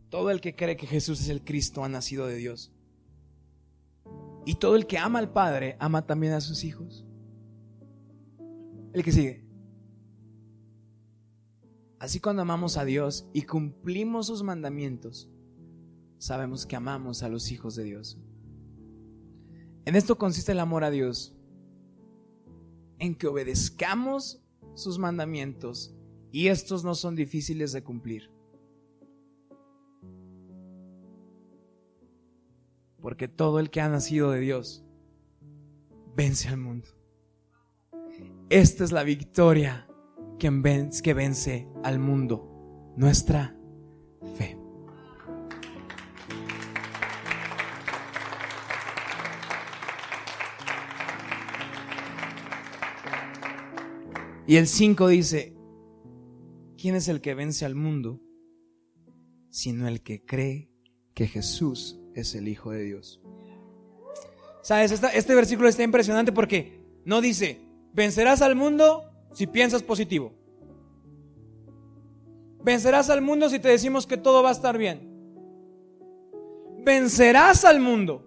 Todo 0.07 0.31
el 0.31 0.39
que 0.39 0.55
cree 0.55 0.77
que 0.77 0.87
Jesús 0.87 1.19
es 1.19 1.27
el 1.27 1.43
Cristo 1.43 1.83
ha 1.83 1.89
nacido 1.89 2.27
de 2.27 2.37
Dios. 2.37 2.74
Y 4.45 4.55
todo 4.55 4.75
el 4.75 4.85
que 4.85 4.97
ama 4.97 5.19
al 5.19 5.31
Padre 5.31 5.75
ama 5.79 6.05
también 6.05 6.33
a 6.33 6.41
sus 6.41 6.63
hijos. 6.63 7.05
El 8.93 9.03
que 9.03 9.11
sigue. 9.11 9.45
Así 11.99 12.19
cuando 12.19 12.43
amamos 12.43 12.77
a 12.77 12.85
Dios 12.85 13.27
y 13.33 13.43
cumplimos 13.43 14.27
sus 14.27 14.43
mandamientos, 14.43 15.29
sabemos 16.19 16.65
que 16.65 16.75
amamos 16.75 17.23
a 17.23 17.29
los 17.29 17.51
hijos 17.51 17.75
de 17.75 17.83
Dios. 17.83 18.19
En 19.85 19.95
esto 19.95 20.17
consiste 20.17 20.51
el 20.51 20.59
amor 20.59 20.83
a 20.83 20.91
Dios, 20.91 21.35
en 22.99 23.15
que 23.15 23.27
obedezcamos 23.27 24.43
sus 24.75 24.99
mandamientos 24.99 25.95
y 26.31 26.47
estos 26.47 26.83
no 26.83 26.95
son 26.95 27.15
difíciles 27.15 27.71
de 27.71 27.83
cumplir. 27.83 28.34
Porque 33.05 33.27
todo 33.27 33.59
el 33.59 33.69
que 33.69 33.81
ha 33.81 33.87
nacido 33.87 34.31
de 34.31 34.39
Dios 34.39 34.83
vence 36.15 36.47
al 36.47 36.57
mundo. 36.57 36.89
Esta 38.49 38.83
es 38.83 38.91
la 38.91 39.03
victoria 39.03 39.87
que 40.39 40.49
vence, 41.13 41.69
al 41.83 41.99
mundo, 41.99 42.91
nuestra 42.97 43.55
fe. 44.35 44.57
Y 54.47 54.55
el 54.55 54.65
5 54.65 55.07
dice, 55.09 55.55
¿quién 56.75 56.95
es 56.95 57.07
el 57.07 57.21
que 57.21 57.35
vence 57.35 57.65
al 57.65 57.75
mundo? 57.75 58.19
Sino 59.51 59.87
el 59.87 60.01
que 60.01 60.25
cree 60.25 60.71
que 61.15 61.27
Jesús 61.27 61.97
es 62.13 62.35
el 62.35 62.47
Hijo 62.47 62.69
de 62.69 62.83
Dios. 62.83 63.19
¿Sabes? 64.61 64.91
este 64.91 65.35
versículo 65.35 65.67
está 65.67 65.81
impresionante 65.81 66.31
porque 66.31 66.79
no 67.05 67.21
dice, 67.21 67.61
vencerás 67.93 68.43
al 68.43 68.55
mundo 68.55 69.03
si 69.33 69.47
piensas 69.47 69.81
positivo. 69.81 70.33
Vencerás 72.63 73.09
al 73.09 73.21
mundo 73.21 73.49
si 73.49 73.57
te 73.57 73.69
decimos 73.69 74.05
que 74.05 74.17
todo 74.17 74.43
va 74.43 74.49
a 74.49 74.53
estar 74.53 74.77
bien. 74.77 75.11
Vencerás 76.83 77.65
al 77.65 77.79
mundo 77.79 78.25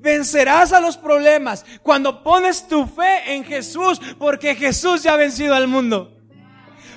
Vencerás 0.00 0.72
a 0.72 0.80
los 0.80 0.96
problemas 0.96 1.66
cuando 1.82 2.22
pones 2.22 2.66
tu 2.66 2.86
fe 2.86 3.34
en 3.34 3.44
Jesús, 3.44 4.00
porque 4.18 4.54
Jesús 4.54 5.02
ya 5.02 5.12
ha 5.12 5.16
vencido 5.16 5.54
al 5.54 5.68
mundo. 5.68 6.16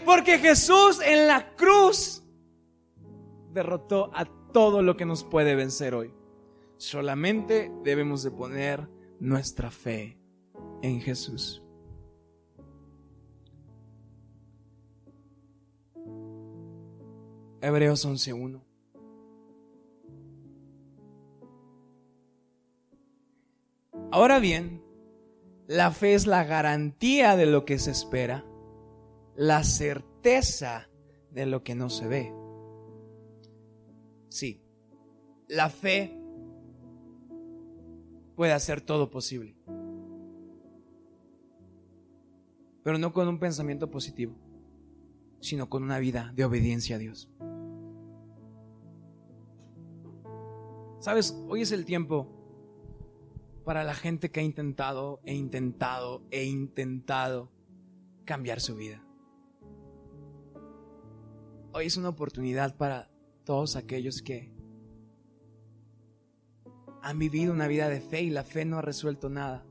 Porque 0.05 0.39
Jesús 0.39 1.01
en 1.03 1.27
la 1.27 1.53
cruz 1.55 2.23
derrotó 3.51 4.09
a 4.13 4.25
todo 4.53 4.81
lo 4.81 4.95
que 4.95 5.05
nos 5.05 5.23
puede 5.23 5.55
vencer 5.55 5.93
hoy. 5.95 6.13
Solamente 6.77 7.71
debemos 7.83 8.23
de 8.23 8.31
poner 8.31 8.87
nuestra 9.19 9.71
fe 9.71 10.17
en 10.81 11.01
Jesús. 11.01 11.61
Hebreos 17.61 18.05
11.1 18.05 18.61
Ahora 24.11 24.37
bien, 24.37 24.83
la 25.65 25.91
fe 25.91 26.13
es 26.13 26.27
la 26.27 26.43
garantía 26.43 27.35
de 27.35 27.47
lo 27.47 27.65
que 27.65 27.79
se 27.79 27.89
espera, 27.89 28.45
la 29.35 29.63
certeza 29.63 30.89
de 31.31 31.47
lo 31.47 31.63
que 31.63 31.73
no 31.73 31.89
se 31.89 32.07
ve. 32.07 32.42
Sí, 34.33 34.59
la 35.47 35.69
fe 35.69 36.19
puede 38.35 38.51
hacer 38.51 38.81
todo 38.81 39.11
posible, 39.11 39.55
pero 42.81 42.97
no 42.97 43.13
con 43.13 43.27
un 43.27 43.37
pensamiento 43.37 43.91
positivo, 43.91 44.35
sino 45.39 45.69
con 45.69 45.83
una 45.83 45.99
vida 45.99 46.31
de 46.33 46.45
obediencia 46.45 46.95
a 46.95 46.99
Dios. 46.99 47.29
Sabes, 50.97 51.39
hoy 51.47 51.61
es 51.61 51.71
el 51.71 51.85
tiempo 51.85 52.27
para 53.63 53.83
la 53.83 53.93
gente 53.93 54.31
que 54.31 54.39
ha 54.39 54.43
intentado 54.43 55.21
e 55.25 55.35
intentado 55.35 56.23
e 56.31 56.43
intentado 56.45 57.51
cambiar 58.25 58.61
su 58.61 58.75
vida. 58.75 59.05
Hoy 61.71 61.85
es 61.85 61.97
una 61.97 62.09
oportunidad 62.09 62.75
para 62.77 63.12
todos 63.43 63.75
aquellos 63.75 64.21
que 64.21 64.51
han 67.01 67.19
vivido 67.19 67.51
una 67.51 67.67
vida 67.67 67.89
de 67.89 67.99
fe 67.99 68.21
y 68.21 68.29
la 68.29 68.43
fe 68.43 68.65
no 68.65 68.77
ha 68.77 68.81
resuelto 68.81 69.29
nada. 69.29 69.65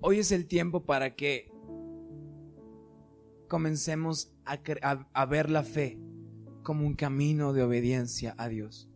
Hoy 0.00 0.18
es 0.18 0.32
el 0.32 0.46
tiempo 0.46 0.84
para 0.84 1.14
que 1.14 1.52
comencemos 3.48 4.32
a, 4.44 5.26
ver 5.26 5.50
la 5.50 5.62
fe 5.62 5.98
como 6.62 6.86
un 6.86 6.94
camino 6.94 7.52
de 7.52 7.62
obediencia 7.62 8.34
a 8.38 8.48
Dios. 8.48 8.88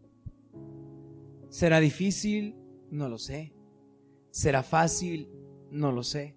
¿Será 1.51 1.79
difícil? 1.79 2.57
No 2.91 3.09
lo 3.09 3.19
sé. 3.19 3.53
¿Será 4.31 4.63
fácil? 4.63 5.31
No 5.71 5.93
lo 5.93 6.03
sé. 6.03 6.36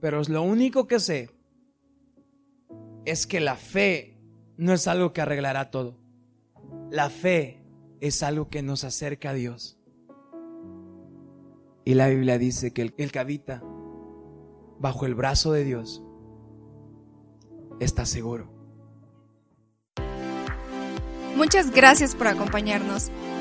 Pero 0.00 0.22
lo 0.28 0.42
único 0.42 0.86
que 0.86 1.00
sé 1.00 1.30
es 3.04 3.26
que 3.26 3.40
la 3.40 3.56
fe 3.56 4.18
no 4.56 4.72
es 4.72 4.86
algo 4.86 5.12
que 5.12 5.20
arreglará 5.20 5.70
todo. 5.70 5.98
La 6.90 7.10
fe 7.10 7.62
es 8.00 8.22
algo 8.22 8.48
que 8.48 8.62
nos 8.62 8.84
acerca 8.84 9.30
a 9.30 9.34
Dios. 9.34 9.78
Y 11.84 11.94
la 11.94 12.08
Biblia 12.08 12.38
dice 12.38 12.72
que 12.72 12.82
el, 12.82 12.94
el 12.98 13.10
que 13.10 13.18
habita 13.18 13.62
bajo 14.78 15.06
el 15.06 15.14
brazo 15.14 15.52
de 15.52 15.64
Dios 15.64 16.02
está 17.80 18.04
seguro. 18.04 18.52
Muchas 21.36 21.70
gracias 21.70 22.14
por 22.14 22.26
acompañarnos. 22.26 23.10